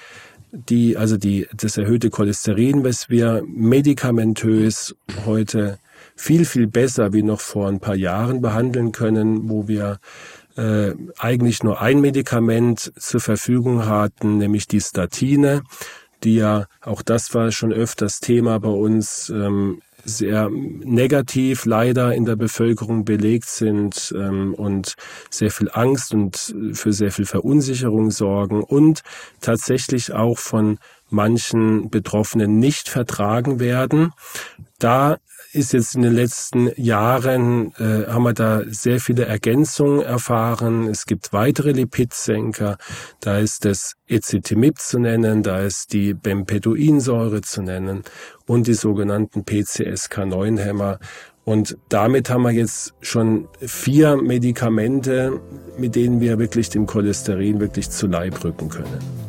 die, 0.52 0.96
also 0.96 1.16
die, 1.16 1.46
das 1.54 1.76
erhöhte 1.76 2.10
Cholesterin, 2.10 2.84
was 2.84 3.08
wir 3.08 3.42
medikamentös 3.46 4.94
heute 5.24 5.78
viel, 6.14 6.44
viel 6.44 6.66
besser 6.66 7.12
wie 7.12 7.22
noch 7.22 7.40
vor 7.40 7.68
ein 7.68 7.80
paar 7.80 7.94
Jahren 7.94 8.40
behandeln 8.40 8.92
können, 8.92 9.48
wo 9.48 9.68
wir 9.68 9.98
äh, 10.56 10.92
eigentlich 11.18 11.62
nur 11.62 11.80
ein 11.80 12.00
Medikament 12.00 12.92
zur 12.96 13.20
Verfügung 13.20 13.86
hatten, 13.86 14.38
nämlich 14.38 14.66
die 14.66 14.80
Statine, 14.80 15.62
die 16.22 16.36
ja, 16.36 16.66
auch 16.80 17.02
das 17.02 17.34
war 17.34 17.52
schon 17.52 17.72
öfters 17.72 18.20
Thema 18.20 18.58
bei 18.58 18.70
uns, 18.70 19.28
ähm, 19.30 19.82
sehr 20.06 20.48
negativ 20.50 21.64
leider 21.66 22.14
in 22.14 22.24
der 22.24 22.36
Bevölkerung 22.36 23.04
belegt 23.04 23.48
sind 23.48 24.14
ähm, 24.16 24.54
und 24.54 24.94
sehr 25.30 25.50
viel 25.50 25.68
Angst 25.72 26.14
und 26.14 26.54
für 26.72 26.92
sehr 26.92 27.10
viel 27.10 27.26
Verunsicherung 27.26 28.10
sorgen 28.10 28.62
und 28.62 29.02
tatsächlich 29.40 30.12
auch 30.12 30.38
von 30.38 30.78
manchen 31.10 31.90
Betroffenen 31.90 32.58
nicht 32.58 32.88
vertragen 32.88 33.60
werden. 33.60 34.12
Da 34.78 35.18
ist 35.52 35.72
jetzt 35.72 35.94
in 35.94 36.02
den 36.02 36.14
letzten 36.14 36.70
Jahren, 36.76 37.72
äh, 37.78 38.06
haben 38.06 38.24
wir 38.24 38.32
da 38.32 38.62
sehr 38.66 39.00
viele 39.00 39.26
Ergänzungen 39.26 40.02
erfahren. 40.02 40.88
Es 40.88 41.06
gibt 41.06 41.32
weitere 41.32 41.72
Lipidsenker. 41.72 42.78
Da 43.20 43.38
ist 43.38 43.64
das 43.64 43.94
Ezetimib 44.06 44.78
zu 44.78 44.98
nennen, 44.98 45.42
da 45.42 45.60
ist 45.60 45.92
die 45.92 46.14
Bempeduinsäure 46.14 47.42
zu 47.42 47.62
nennen 47.62 48.02
und 48.46 48.66
die 48.66 48.74
sogenannten 48.74 49.40
PCSK9-Hämmer. 49.40 50.98
Und 51.44 51.78
damit 51.88 52.28
haben 52.28 52.42
wir 52.42 52.50
jetzt 52.50 52.94
schon 53.00 53.48
vier 53.60 54.16
Medikamente, 54.16 55.40
mit 55.78 55.94
denen 55.94 56.20
wir 56.20 56.38
wirklich 56.38 56.70
dem 56.70 56.86
Cholesterin 56.86 57.60
wirklich 57.60 57.88
zu 57.90 58.08
Leib 58.08 58.42
rücken 58.42 58.68
können. 58.68 59.25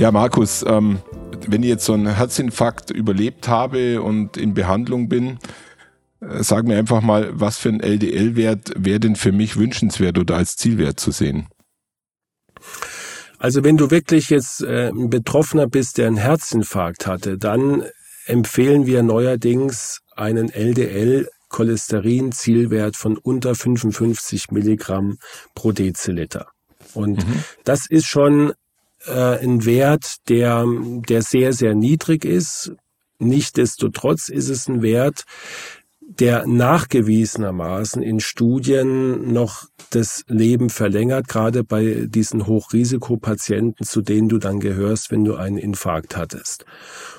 Ja, 0.00 0.10
Markus, 0.12 0.64
ähm, 0.66 1.00
wenn 1.46 1.62
ich 1.62 1.68
jetzt 1.68 1.84
so 1.84 1.92
einen 1.92 2.16
Herzinfarkt 2.16 2.90
überlebt 2.90 3.48
habe 3.48 4.00
und 4.00 4.38
in 4.38 4.54
Behandlung 4.54 5.10
bin, 5.10 5.38
äh, 6.22 6.42
sag 6.42 6.64
mir 6.64 6.78
einfach 6.78 7.02
mal, 7.02 7.38
was 7.38 7.58
für 7.58 7.68
ein 7.68 7.80
LDL-Wert 7.80 8.72
wäre 8.78 8.98
denn 8.98 9.14
für 9.14 9.30
mich 9.30 9.58
wünschenswert 9.58 10.16
oder 10.16 10.36
als 10.36 10.56
Zielwert 10.56 10.98
zu 10.98 11.10
sehen? 11.10 11.48
Also 13.38 13.62
wenn 13.62 13.76
du 13.76 13.90
wirklich 13.90 14.30
jetzt 14.30 14.62
äh, 14.62 14.88
ein 14.88 15.10
Betroffener 15.10 15.66
bist, 15.66 15.98
der 15.98 16.06
einen 16.06 16.16
Herzinfarkt 16.16 17.06
hatte, 17.06 17.36
dann 17.36 17.84
empfehlen 18.24 18.86
wir 18.86 19.02
neuerdings 19.02 20.00
einen 20.16 20.48
LDL 20.48 21.28
Cholesterin-Zielwert 21.50 22.96
von 22.96 23.18
unter 23.18 23.54
55 23.54 24.50
Milligramm 24.50 25.18
pro 25.54 25.72
Deziliter. 25.72 26.46
Und 26.94 27.18
mhm. 27.18 27.44
das 27.64 27.84
ist 27.86 28.06
schon 28.06 28.54
äh, 29.06 29.38
ein 29.42 29.64
Wert, 29.64 30.16
der, 30.28 30.64
der 31.08 31.22
sehr, 31.22 31.52
sehr 31.52 31.74
niedrig 31.74 32.24
ist. 32.24 32.72
Nichtsdestotrotz 33.18 34.28
ist 34.28 34.48
es 34.48 34.68
ein 34.68 34.82
Wert, 34.82 35.24
der 36.18 36.46
nachgewiesenermaßen 36.46 38.02
in 38.02 38.18
Studien 38.18 39.32
noch 39.32 39.66
das 39.90 40.24
Leben 40.26 40.68
verlängert, 40.68 41.28
gerade 41.28 41.62
bei 41.62 42.06
diesen 42.08 42.46
Hochrisikopatienten, 42.46 43.86
zu 43.86 44.02
denen 44.02 44.28
du 44.28 44.38
dann 44.38 44.58
gehörst, 44.58 45.10
wenn 45.10 45.24
du 45.24 45.36
einen 45.36 45.56
Infarkt 45.56 46.16
hattest. 46.16 46.64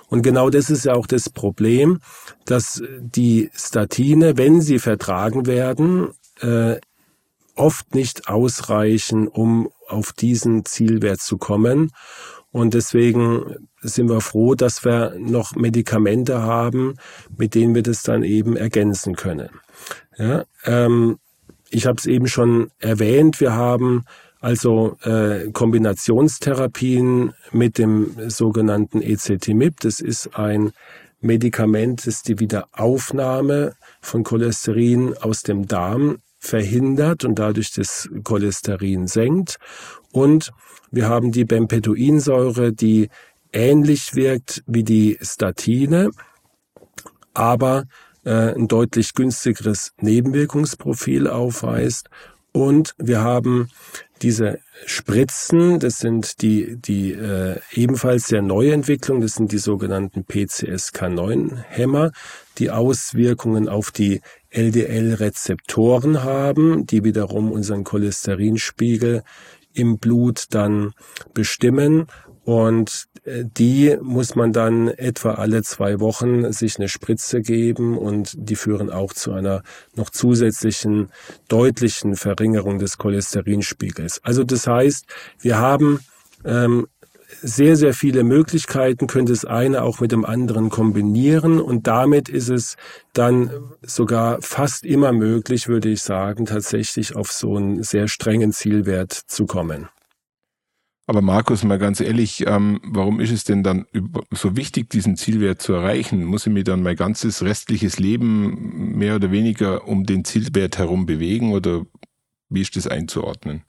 Und 0.08 0.24
genau 0.24 0.50
das 0.50 0.70
ist 0.70 0.86
ja 0.86 0.94
auch 0.94 1.08
das 1.08 1.30
Problem, 1.30 2.00
dass 2.46 2.84
die 3.00 3.50
Statine, 3.54 4.38
wenn 4.38 4.62
sie 4.62 4.80
vertragen 4.80 5.46
werden, 5.46 6.10
äh, 6.42 6.78
oft 7.62 7.94
nicht 7.94 8.28
ausreichen, 8.28 9.28
um 9.28 9.70
auf 9.88 10.14
diesen 10.14 10.66
Zielwert 10.66 11.22
zu 11.22 11.38
kommen. 11.38 11.92
Und 12.52 12.74
deswegen 12.74 13.56
sind 13.82 14.10
wir 14.10 14.20
froh, 14.20 14.56
dass 14.56 14.84
wir 14.84 15.16
noch 15.20 15.56
Medikamente 15.56 16.42
haben, 16.42 16.96
mit 17.38 17.54
denen 17.54 17.76
wir 17.76 17.84
das 17.84 18.02
dann 18.02 18.24
eben 18.24 18.58
ergänzen 18.58 19.16
können. 19.16 19.50
Ja, 20.18 20.44
ähm, 20.66 21.20
ich 21.70 21.86
habe 21.86 21.98
es 22.00 22.08
eben 22.08 22.28
schon 22.28 22.72
erwähnt, 22.80 23.40
wir 23.40 23.54
haben 23.54 24.06
also 24.40 24.98
äh, 25.04 25.52
Kombinationstherapien 25.52 27.34
mit 27.52 27.78
dem 27.78 28.16
sogenannten 28.28 29.04
ECTMIP. 29.04 29.80
Das 29.82 30.00
ist 30.00 30.36
ein 30.36 30.72
Medikament, 31.20 32.08
das 32.08 32.24
die 32.24 32.40
Wiederaufnahme 32.40 33.76
von 34.02 34.24
Cholesterin 34.24 35.16
aus 35.16 35.44
dem 35.44 35.68
Darm 35.68 36.18
verhindert 36.42 37.24
und 37.24 37.36
dadurch 37.40 37.72
das 37.72 38.10
Cholesterin 38.24 39.08
senkt. 39.08 39.58
Und 40.12 40.52
wir 40.90 41.08
haben 41.08 41.32
die 41.32 41.46
Bempeduinsäure, 41.46 42.74
die 42.74 43.10
ähnlich 43.54 44.16
wirkt 44.16 44.64
wie 44.66 44.84
die 44.84 45.18
Statine, 45.22 46.10
aber 47.34 47.86
äh, 48.26 48.56
ein 48.56 48.68
deutlich 48.68 49.14
günstigeres 49.14 49.94
Nebenwirkungsprofil 50.02 51.28
aufweist. 51.28 52.10
Und 52.52 52.96
wir 52.98 53.22
haben 53.22 53.70
diese 54.22 54.60
Spritzen, 54.86 55.80
das 55.80 56.00
sind 56.00 56.42
die, 56.42 56.78
die 56.78 57.14
äh, 57.14 57.60
ebenfalls 57.74 58.28
sehr 58.28 58.42
neue 58.42 58.74
Entwicklung, 58.74 59.22
das 59.22 59.34
sind 59.34 59.52
die 59.52 59.58
sogenannten 59.58 60.22
PCSK9-Hämmer, 60.22 62.12
die 62.58 62.72
Auswirkungen 62.72 63.68
auf 63.68 63.92
die 63.92 64.22
LDL-Rezeptoren 64.52 66.24
haben, 66.24 66.86
die 66.86 67.04
wiederum 67.04 67.52
unseren 67.52 67.84
Cholesterinspiegel 67.84 69.24
im 69.74 69.98
Blut 69.98 70.46
dann 70.50 70.94
bestimmen. 71.34 72.08
Und 72.44 73.06
äh, 73.24 73.44
die 73.46 73.98
muss 74.02 74.36
man 74.36 74.52
dann 74.52 74.88
etwa 74.88 75.36
alle 75.36 75.62
zwei 75.64 76.00
Wochen 76.00 76.52
sich 76.52 76.78
eine 76.78 76.90
Spritze 76.90 77.42
geben 77.42 77.98
und 77.98 78.34
die 78.36 78.56
führen 78.56 78.90
auch 78.90 79.14
zu 79.14 79.34
einer 79.34 79.62
noch 79.96 80.10
zusätzlichen 80.10 81.12
deutlichen 81.48 82.16
Verringerung 82.16 82.80
des 82.80 82.98
Cholesterinspiegels. 82.98 84.22
Also 84.24 84.44
das 84.44 84.66
heißt, 84.66 85.06
wir 85.40 85.60
haben 85.60 86.00
ähm, 86.44 86.88
sehr, 87.42 87.76
sehr 87.76 87.94
viele 87.94 88.24
Möglichkeiten, 88.24 89.08
könnte 89.08 89.32
das 89.32 89.46
eine 89.46 89.84
auch 89.84 90.00
mit 90.00 90.12
dem 90.12 90.26
anderen 90.26 90.70
kombinieren 90.70 91.60
und 91.60 91.88
damit 91.88 92.28
ist 92.30 92.50
es 92.50 92.76
dann 93.14 93.52
sogar 93.82 94.42
fast 94.42 94.84
immer 94.84 95.14
möglich, 95.14 95.68
würde 95.68 95.90
ich 95.90 96.02
sagen, 96.02 96.46
tatsächlich 96.46 97.16
auf 97.16 97.32
so 97.32 97.56
einen 97.56 97.84
sehr 97.84 98.08
strengen 98.08 98.52
Zielwert 98.52 99.14
zu 99.14 99.46
kommen. 99.46 99.88
Aber 101.12 101.22
Markus, 101.22 101.66
mal 101.66 101.78
ganz 101.78 102.00
ehrlich, 102.00 102.48
ähm, 102.48 102.80
warum 102.86 103.20
ist 103.20 103.34
es 103.34 103.44
denn 103.44 103.64
dann 103.64 103.86
so 104.32 104.56
wichtig, 104.56 104.90
diesen 104.90 105.18
Zielwert 105.18 105.62
zu 105.62 105.74
erreichen? 105.74 106.24
Muss 106.24 106.48
ich 106.48 106.54
mir 106.54 106.64
dann 106.64 106.84
mein 106.84 106.96
ganzes 106.96 107.44
restliches 107.44 108.00
Leben 108.00 108.98
mehr 108.98 109.18
oder 109.18 109.30
weniger 109.30 109.90
um 109.90 110.06
den 110.06 110.24
Zielwert 110.24 110.78
herum 110.78 111.06
bewegen 111.06 111.52
oder 111.52 111.86
wie 112.48 112.62
ist 112.62 112.78
das 112.78 112.88
einzuordnen? 112.88 113.64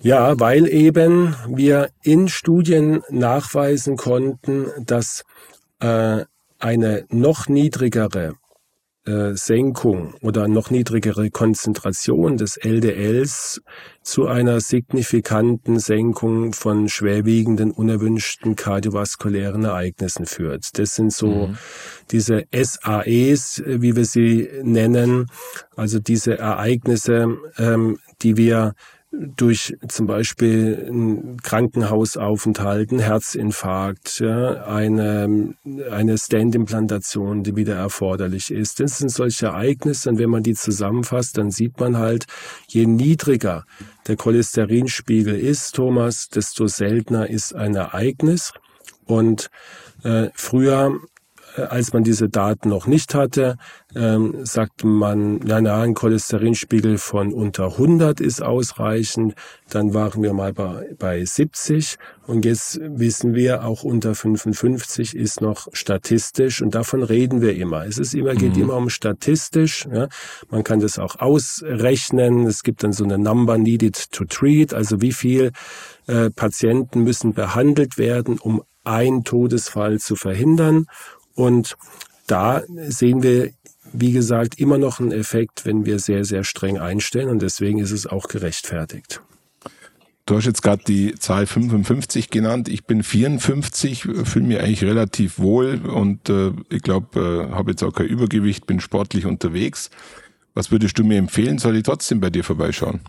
Ja, 0.00 0.40
weil 0.40 0.66
eben 0.66 1.36
wir 1.46 1.90
in 2.02 2.28
Studien 2.28 3.02
nachweisen 3.10 3.98
konnten, 3.98 4.68
dass 4.78 5.24
äh, 5.80 6.24
eine 6.58 7.04
noch 7.10 7.48
niedrigere 7.48 8.36
Senkung 9.34 10.14
oder 10.20 10.48
noch 10.48 10.70
niedrigere 10.70 11.30
Konzentration 11.30 12.36
des 12.36 12.56
LDLs 12.56 13.60
zu 14.02 14.26
einer 14.26 14.60
signifikanten 14.60 15.78
Senkung 15.78 16.52
von 16.52 16.88
schwerwiegenden, 16.88 17.70
unerwünschten 17.70 18.56
kardiovaskulären 18.56 19.64
Ereignissen 19.64 20.26
führt. 20.26 20.78
Das 20.78 20.94
sind 20.94 21.12
so 21.12 21.48
mhm. 21.48 21.58
diese 22.10 22.44
SAEs, 22.52 23.62
wie 23.66 23.96
wir 23.96 24.04
sie 24.04 24.48
nennen, 24.62 25.26
also 25.76 25.98
diese 25.98 26.38
Ereignisse, 26.38 27.36
ähm, 27.58 27.98
die 28.22 28.36
wir 28.36 28.74
durch 29.12 29.76
zum 29.88 30.06
Beispiel 30.06 30.86
einen 30.88 31.36
Krankenhausaufenthalt, 31.42 32.90
einen 32.90 33.00
Herzinfarkt, 33.00 34.20
ja, 34.20 34.64
eine, 34.64 35.54
eine 35.90 36.16
Stand-Implantation, 36.16 37.42
die 37.42 37.56
wieder 37.56 37.74
erforderlich 37.74 38.52
ist. 38.52 38.78
Das 38.78 38.98
sind 38.98 39.10
solche 39.10 39.46
Ereignisse 39.46 40.10
und 40.10 40.18
wenn 40.18 40.30
man 40.30 40.44
die 40.44 40.54
zusammenfasst, 40.54 41.38
dann 41.38 41.50
sieht 41.50 41.80
man 41.80 41.98
halt, 41.98 42.26
je 42.68 42.86
niedriger 42.86 43.64
der 44.06 44.16
Cholesterinspiegel 44.16 45.38
ist, 45.38 45.74
Thomas, 45.74 46.28
desto 46.28 46.68
seltener 46.68 47.28
ist 47.28 47.54
ein 47.54 47.74
Ereignis. 47.74 48.52
Und 49.06 49.50
äh, 50.04 50.28
früher 50.34 51.00
als 51.56 51.92
man 51.92 52.04
diese 52.04 52.28
Daten 52.28 52.68
noch 52.68 52.86
nicht 52.86 53.14
hatte, 53.14 53.56
ähm, 53.94 54.44
sagte 54.44 54.86
man, 54.86 55.40
na, 55.44 55.60
na, 55.60 55.82
ein 55.82 55.94
Cholesterinspiegel 55.94 56.98
von 56.98 57.32
unter 57.32 57.72
100 57.72 58.20
ist 58.20 58.42
ausreichend. 58.42 59.34
Dann 59.68 59.94
waren 59.94 60.22
wir 60.22 60.32
mal 60.32 60.52
bei, 60.52 60.94
bei 60.98 61.24
70 61.24 61.96
und 62.26 62.44
jetzt 62.44 62.80
wissen 62.82 63.34
wir, 63.34 63.64
auch 63.64 63.82
unter 63.82 64.14
55 64.14 65.16
ist 65.16 65.40
noch 65.40 65.68
statistisch 65.72 66.62
und 66.62 66.74
davon 66.74 67.02
reden 67.02 67.40
wir 67.40 67.56
immer. 67.56 67.86
Es 67.86 67.98
ist 67.98 68.14
immer, 68.14 68.34
geht 68.34 68.56
mhm. 68.56 68.62
immer 68.62 68.76
um 68.76 68.90
statistisch. 68.90 69.88
Ja. 69.92 70.08
Man 70.50 70.62
kann 70.62 70.80
das 70.80 70.98
auch 70.98 71.16
ausrechnen. 71.18 72.46
Es 72.46 72.62
gibt 72.62 72.84
dann 72.84 72.92
so 72.92 73.04
eine 73.04 73.18
Number 73.18 73.58
needed 73.58 74.12
to 74.12 74.24
treat, 74.24 74.72
also 74.72 75.00
wie 75.00 75.12
viel 75.12 75.52
äh, 76.06 76.30
Patienten 76.30 77.02
müssen 77.02 77.34
behandelt 77.34 77.98
werden, 77.98 78.38
um 78.38 78.62
ein 78.84 79.24
Todesfall 79.24 79.98
zu 79.98 80.16
verhindern. 80.16 80.86
Und 81.34 81.76
da 82.26 82.62
sehen 82.88 83.22
wir 83.22 83.50
wie 83.92 84.12
gesagt, 84.12 84.58
immer 84.58 84.78
noch 84.78 85.00
einen 85.00 85.12
Effekt, 85.12 85.64
wenn 85.64 85.84
wir 85.84 85.98
sehr, 85.98 86.24
sehr 86.24 86.44
streng 86.44 86.78
einstellen 86.78 87.28
und 87.28 87.42
deswegen 87.42 87.78
ist 87.78 87.90
es 87.90 88.06
auch 88.06 88.28
gerechtfertigt. 88.28 89.20
Du 90.26 90.36
hast 90.36 90.44
jetzt 90.44 90.62
gerade 90.62 90.84
die 90.86 91.14
Zahl 91.14 91.46
55 91.46 92.30
genannt. 92.30 92.68
Ich 92.68 92.84
bin 92.84 93.02
54, 93.02 94.02
fühle 94.24 94.46
mich 94.46 94.60
eigentlich 94.60 94.84
relativ 94.84 95.40
wohl 95.40 95.80
und 95.84 96.28
äh, 96.28 96.52
ich 96.68 96.82
glaube, 96.82 97.48
äh, 97.50 97.54
habe 97.54 97.72
jetzt 97.72 97.82
auch 97.82 97.92
kein 97.92 98.06
Übergewicht, 98.06 98.66
bin 98.66 98.78
sportlich 98.78 99.26
unterwegs. 99.26 99.90
Was 100.54 100.70
würdest 100.70 100.98
du 100.98 101.04
mir 101.04 101.18
empfehlen? 101.18 101.58
Soll 101.58 101.76
ich 101.76 101.82
trotzdem 101.82 102.20
bei 102.20 102.30
dir 102.30 102.44
vorbeischauen? 102.44 103.00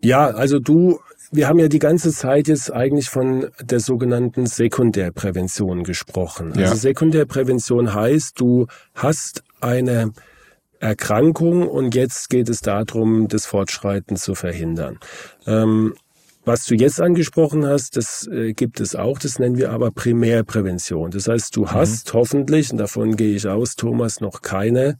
Ja, 0.00 0.26
also 0.26 0.60
du, 0.60 1.00
wir 1.34 1.48
haben 1.48 1.58
ja 1.58 1.68
die 1.68 1.80
ganze 1.80 2.12
Zeit 2.12 2.46
jetzt 2.46 2.72
eigentlich 2.72 3.10
von 3.10 3.48
der 3.60 3.80
sogenannten 3.80 4.46
Sekundärprävention 4.46 5.82
gesprochen. 5.82 6.52
Also 6.52 6.60
ja. 6.60 6.74
Sekundärprävention 6.76 7.92
heißt, 7.92 8.38
du 8.38 8.66
hast 8.94 9.42
eine 9.60 10.12
Erkrankung 10.78 11.66
und 11.66 11.94
jetzt 11.94 12.30
geht 12.30 12.48
es 12.48 12.60
darum, 12.60 13.26
das 13.26 13.46
Fortschreiten 13.46 14.16
zu 14.16 14.34
verhindern. 14.34 14.98
Ähm, 15.46 15.94
was 16.44 16.66
du 16.66 16.74
jetzt 16.74 17.00
angesprochen 17.00 17.66
hast, 17.66 17.96
das 17.96 18.28
äh, 18.28 18.52
gibt 18.52 18.78
es 18.78 18.94
auch, 18.94 19.18
das 19.18 19.38
nennen 19.38 19.56
wir 19.56 19.70
aber 19.70 19.90
Primärprävention. 19.90 21.10
Das 21.10 21.26
heißt, 21.26 21.56
du 21.56 21.62
mhm. 21.62 21.72
hast 21.72 22.12
hoffentlich, 22.12 22.70
und 22.70 22.78
davon 22.78 23.16
gehe 23.16 23.34
ich 23.34 23.48
aus, 23.48 23.74
Thomas, 23.74 24.20
noch 24.20 24.42
keine 24.42 24.98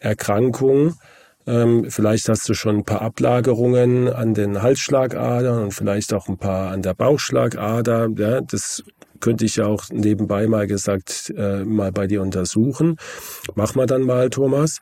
Erkrankung. 0.00 0.94
Ähm, 1.48 1.86
vielleicht 1.88 2.28
hast 2.28 2.46
du 2.46 2.52
schon 2.52 2.76
ein 2.76 2.84
paar 2.84 3.00
Ablagerungen 3.00 4.12
an 4.12 4.34
den 4.34 4.60
Halsschlagadern 4.60 5.62
und 5.62 5.72
vielleicht 5.72 6.12
auch 6.12 6.28
ein 6.28 6.36
paar 6.36 6.70
an 6.70 6.82
der 6.82 6.92
Bauchschlagader. 6.92 8.10
Ja, 8.18 8.42
das 8.42 8.84
könnte 9.20 9.46
ich 9.46 9.56
ja 9.56 9.64
auch 9.64 9.84
nebenbei 9.90 10.46
mal 10.46 10.66
gesagt 10.66 11.32
äh, 11.34 11.64
mal 11.64 11.90
bei 11.90 12.06
dir 12.06 12.20
untersuchen. 12.20 12.96
Mach 13.54 13.74
mal 13.74 13.86
dann 13.86 14.02
mal, 14.02 14.28
Thomas. 14.28 14.80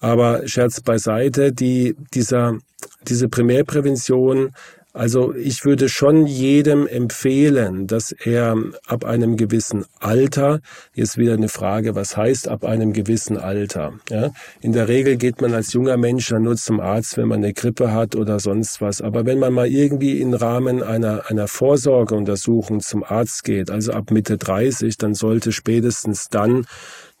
Aber 0.00 0.48
Scherz 0.48 0.80
beiseite, 0.80 1.52
die, 1.52 1.94
dieser, 2.14 2.58
diese 3.06 3.28
Primärprävention, 3.28 4.52
also 4.96 5.34
ich 5.34 5.66
würde 5.66 5.90
schon 5.90 6.26
jedem 6.26 6.86
empfehlen, 6.86 7.86
dass 7.86 8.12
er 8.12 8.56
ab 8.86 9.04
einem 9.04 9.36
gewissen 9.36 9.84
Alter, 10.00 10.60
jetzt 10.94 11.18
wieder 11.18 11.34
eine 11.34 11.50
Frage, 11.50 11.94
was 11.94 12.16
heißt 12.16 12.48
ab 12.48 12.64
einem 12.64 12.94
gewissen 12.94 13.36
Alter? 13.36 13.92
Ja? 14.08 14.30
In 14.62 14.72
der 14.72 14.88
Regel 14.88 15.16
geht 15.16 15.42
man 15.42 15.52
als 15.52 15.74
junger 15.74 15.98
Mensch 15.98 16.30
dann 16.30 16.44
nur 16.44 16.56
zum 16.56 16.80
Arzt, 16.80 17.18
wenn 17.18 17.28
man 17.28 17.44
eine 17.44 17.52
Grippe 17.52 17.92
hat 17.92 18.16
oder 18.16 18.40
sonst 18.40 18.80
was. 18.80 19.02
Aber 19.02 19.26
wenn 19.26 19.38
man 19.38 19.52
mal 19.52 19.66
irgendwie 19.66 20.18
im 20.18 20.32
Rahmen 20.32 20.82
einer, 20.82 21.24
einer 21.28 21.46
Vorsorgeuntersuchung 21.46 22.80
zum 22.80 23.04
Arzt 23.04 23.44
geht, 23.44 23.70
also 23.70 23.92
ab 23.92 24.10
Mitte 24.10 24.38
30, 24.38 24.96
dann 24.96 25.12
sollte 25.12 25.52
spätestens 25.52 26.30
dann 26.30 26.64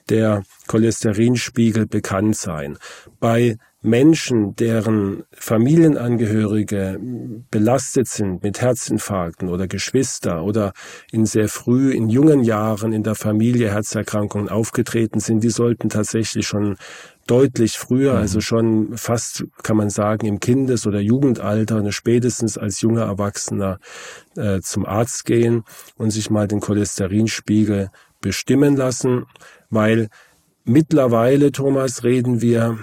der 0.08 0.44
Cholesterinspiegel 0.66 1.86
bekannt 1.86 2.36
sein. 2.36 2.78
Bei 3.20 3.58
Menschen, 3.82 4.56
deren 4.56 5.24
Familienangehörige 5.32 6.98
belastet 7.50 8.08
sind 8.08 8.42
mit 8.42 8.60
Herzinfarkten 8.60 9.48
oder 9.48 9.68
Geschwister 9.68 10.42
oder 10.42 10.72
in 11.12 11.26
sehr 11.26 11.48
früh, 11.48 11.92
in 11.92 12.08
jungen 12.08 12.42
Jahren 12.42 12.92
in 12.92 13.02
der 13.02 13.14
Familie 13.14 13.70
Herzerkrankungen 13.70 14.48
aufgetreten 14.48 15.20
sind, 15.20 15.44
die 15.44 15.50
sollten 15.50 15.88
tatsächlich 15.88 16.46
schon 16.46 16.76
deutlich 17.26 17.76
früher, 17.78 18.14
mhm. 18.14 18.18
also 18.18 18.40
schon 18.40 18.96
fast, 18.96 19.44
kann 19.62 19.76
man 19.76 19.90
sagen, 19.90 20.26
im 20.26 20.40
Kindes- 20.40 20.86
oder 20.86 21.00
Jugendalter, 21.00 21.82
ne, 21.82 21.92
spätestens 21.92 22.56
als 22.56 22.80
junger 22.80 23.02
Erwachsener 23.02 23.78
äh, 24.36 24.60
zum 24.60 24.86
Arzt 24.86 25.24
gehen 25.26 25.64
und 25.96 26.10
sich 26.10 26.30
mal 26.30 26.48
den 26.48 26.60
Cholesterinspiegel 26.60 27.90
bestimmen 28.20 28.76
lassen, 28.76 29.26
weil 29.70 30.08
mittlerweile, 30.64 31.52
Thomas, 31.52 32.04
reden 32.04 32.40
wir 32.40 32.78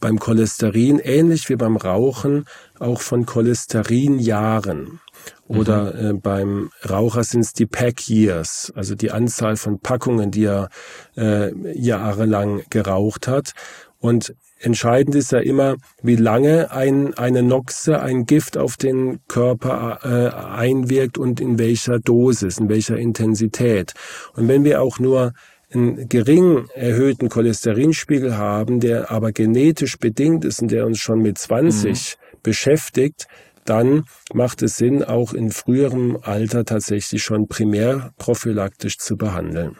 beim 0.00 0.18
Cholesterin, 0.18 0.98
ähnlich 0.98 1.48
wie 1.48 1.56
beim 1.56 1.76
Rauchen, 1.76 2.44
auch 2.78 3.00
von 3.00 3.26
Cholesterinjahren. 3.26 5.00
Oder 5.48 5.92
mhm. 5.94 6.10
äh, 6.10 6.12
beim 6.14 6.70
Raucher 6.88 7.24
sind 7.24 7.40
es 7.40 7.52
die 7.52 7.66
Pack 7.66 8.08
Years, 8.08 8.72
also 8.76 8.94
die 8.94 9.10
Anzahl 9.10 9.56
von 9.56 9.80
Packungen, 9.80 10.30
die 10.30 10.44
er 10.44 10.68
äh, 11.16 11.52
jahrelang 11.76 12.62
geraucht 12.70 13.26
hat. 13.26 13.52
Und 13.98 14.34
entscheidend 14.60 15.14
ist 15.14 15.32
ja 15.32 15.40
immer, 15.40 15.76
wie 16.02 16.16
lange 16.16 16.70
ein, 16.70 17.14
eine 17.14 17.42
Noxe, 17.42 18.00
ein 18.00 18.26
Gift 18.26 18.56
auf 18.56 18.76
den 18.76 19.20
Körper 19.28 19.98
äh, 20.04 20.34
einwirkt 20.56 21.18
und 21.18 21.40
in 21.40 21.58
welcher 21.58 21.98
Dosis, 21.98 22.58
in 22.58 22.68
welcher 22.68 22.96
Intensität. 22.96 23.92
Und 24.34 24.48
wenn 24.48 24.64
wir 24.64 24.80
auch 24.80 24.98
nur 24.98 25.32
einen 25.72 26.08
gering 26.08 26.68
erhöhten 26.74 27.28
Cholesterinspiegel 27.28 28.36
haben, 28.36 28.80
der 28.80 29.10
aber 29.10 29.32
genetisch 29.32 29.98
bedingt 29.98 30.44
ist 30.44 30.62
und 30.62 30.70
der 30.70 30.86
uns 30.86 30.98
schon 30.98 31.20
mit 31.20 31.38
20 31.38 32.16
mhm. 32.18 32.38
beschäftigt, 32.42 33.26
dann 33.64 34.04
macht 34.32 34.62
es 34.62 34.76
Sinn, 34.76 35.04
auch 35.04 35.32
in 35.32 35.50
früherem 35.50 36.18
Alter 36.22 36.64
tatsächlich 36.64 37.22
schon 37.22 37.46
primär 37.46 38.12
prophylaktisch 38.18 38.98
zu 38.98 39.16
behandeln. 39.16 39.76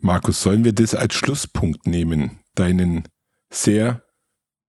Markus, 0.00 0.42
sollen 0.42 0.64
wir 0.64 0.72
das 0.72 0.94
als 0.94 1.14
Schlusspunkt 1.14 1.86
nehmen, 1.86 2.38
deinen 2.54 3.08
sehr 3.50 4.02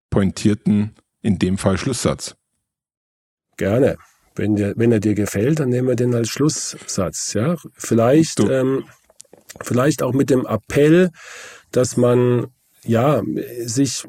pointierten, 0.09 0.95
in 1.21 1.39
dem 1.39 1.57
Fall 1.57 1.77
Schlusssatz? 1.77 2.35
Gerne. 3.57 3.97
Wenn, 4.35 4.55
dir, 4.55 4.73
wenn 4.75 4.91
er 4.91 4.99
dir 4.99 5.13
gefällt, 5.13 5.59
dann 5.59 5.69
nehmen 5.69 5.87
wir 5.87 5.95
den 5.95 6.15
als 6.15 6.29
Schlusssatz. 6.29 7.33
Ja, 7.33 7.55
vielleicht 7.75 8.39
ähm, 8.39 8.85
Vielleicht 9.61 10.03
auch 10.03 10.13
mit 10.13 10.29
dem 10.29 10.45
Appell, 10.45 11.11
dass 11.71 11.97
man 11.97 12.47
ja 12.83 13.21
sich 13.65 14.05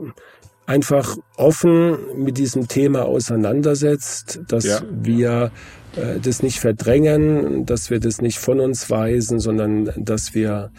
einfach 0.67 1.17
offen 1.37 1.99
mit 2.17 2.39
diesem 2.39 2.69
Thema 2.69 3.05
auseinandersetzt, 3.05 4.41
dass 4.49 4.65
ja. 4.65 4.81
wir 4.91 5.51
äh, 5.97 6.21
das 6.21 6.43
nicht 6.43 6.61
verdrängen, 6.61 7.67
dass 7.67 7.91
wir 7.91 8.01
das 8.01 8.21
nicht 8.21 8.39
von 8.39 8.61
uns 8.61 8.89
weisen, 8.91 9.41
sondern 9.41 9.93
dass 9.97 10.35
wir 10.35 10.71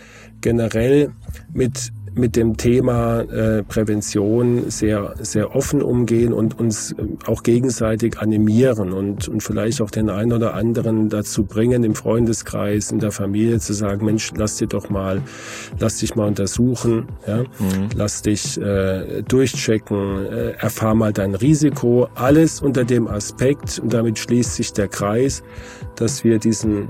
generell 0.42 1.12
mit 1.54 1.92
mit 2.16 2.36
dem 2.36 2.58
Thema 2.58 3.22
äh, 3.22 3.64
Prävention 3.64 4.70
sehr, 4.70 5.16
sehr 5.20 5.56
offen 5.56 5.82
umgehen 5.82 6.34
und 6.34 6.60
uns 6.60 6.94
äh, 6.94 6.96
auch 7.26 7.44
gegenseitig 7.44 8.20
animieren 8.20 8.94
und, 8.94 9.28
und 9.28 9.44
vielleicht 9.44 9.82
auch 9.82 9.92
den 9.92 10.10
einen 10.10 10.34
oder 10.34 10.54
anderen 10.54 11.10
dazu 11.10 11.44
bringen, 11.44 11.84
im 11.84 11.96
Freundeskreis, 11.96 12.92
in 12.92 13.00
der 13.00 13.12
Familie 13.12 13.60
zu 13.60 13.74
sagen, 13.74 14.06
Mensch, 14.06 14.32
lass 14.36 14.58
dir 14.58 14.68
doch 14.68 14.90
mal, 14.90 15.22
lass 15.80 15.98
dich 15.98 16.16
mal 16.16 16.28
untersuchen, 16.28 17.08
ja? 17.28 17.40
Mhm. 17.40 17.90
lass 17.96 18.22
dich 18.22 18.60
äh, 18.60 19.22
durchchecken, 19.24 20.26
äh, 20.26 20.52
erfahr 20.52 20.96
mal 20.96 21.14
dein 21.14 21.36
Risiko, 21.36 22.08
alles 22.16 22.62
unter 22.62 22.86
dem 22.86 23.08
Aspekt, 23.08 23.80
und 23.80 23.94
damit 23.94 24.20
schließt 24.20 24.56
sich 24.56 24.74
der 24.74 24.88
Kreis, 24.88 25.44
dass 25.96 26.24
wir 26.24 26.40
diesen 26.40 26.90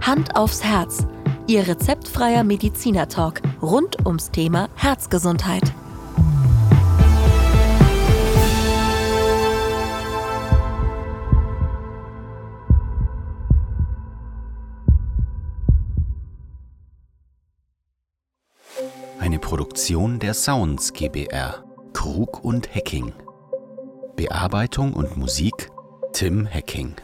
Hand 0.01 0.37
aufs 0.37 0.65
Herz, 0.65 1.07
Ihr 1.47 1.67
rezeptfreier 1.67 2.45
Mediziner-Talk 2.45 3.43
rund 3.61 4.07
ums 4.07 4.31
Thema 4.31 4.69
Herzgesundheit. 4.75 5.73
Produktion 19.53 20.19
der 20.19 20.33
Sounds 20.33 20.95
GbR. 20.95 21.63
Krug 21.93 22.43
und 22.43 22.75
Hacking. 22.75 23.13
Bearbeitung 24.17 24.93
und 24.93 25.17
Musik 25.17 25.71
Tim 26.13 26.47
Hacking. 26.49 26.95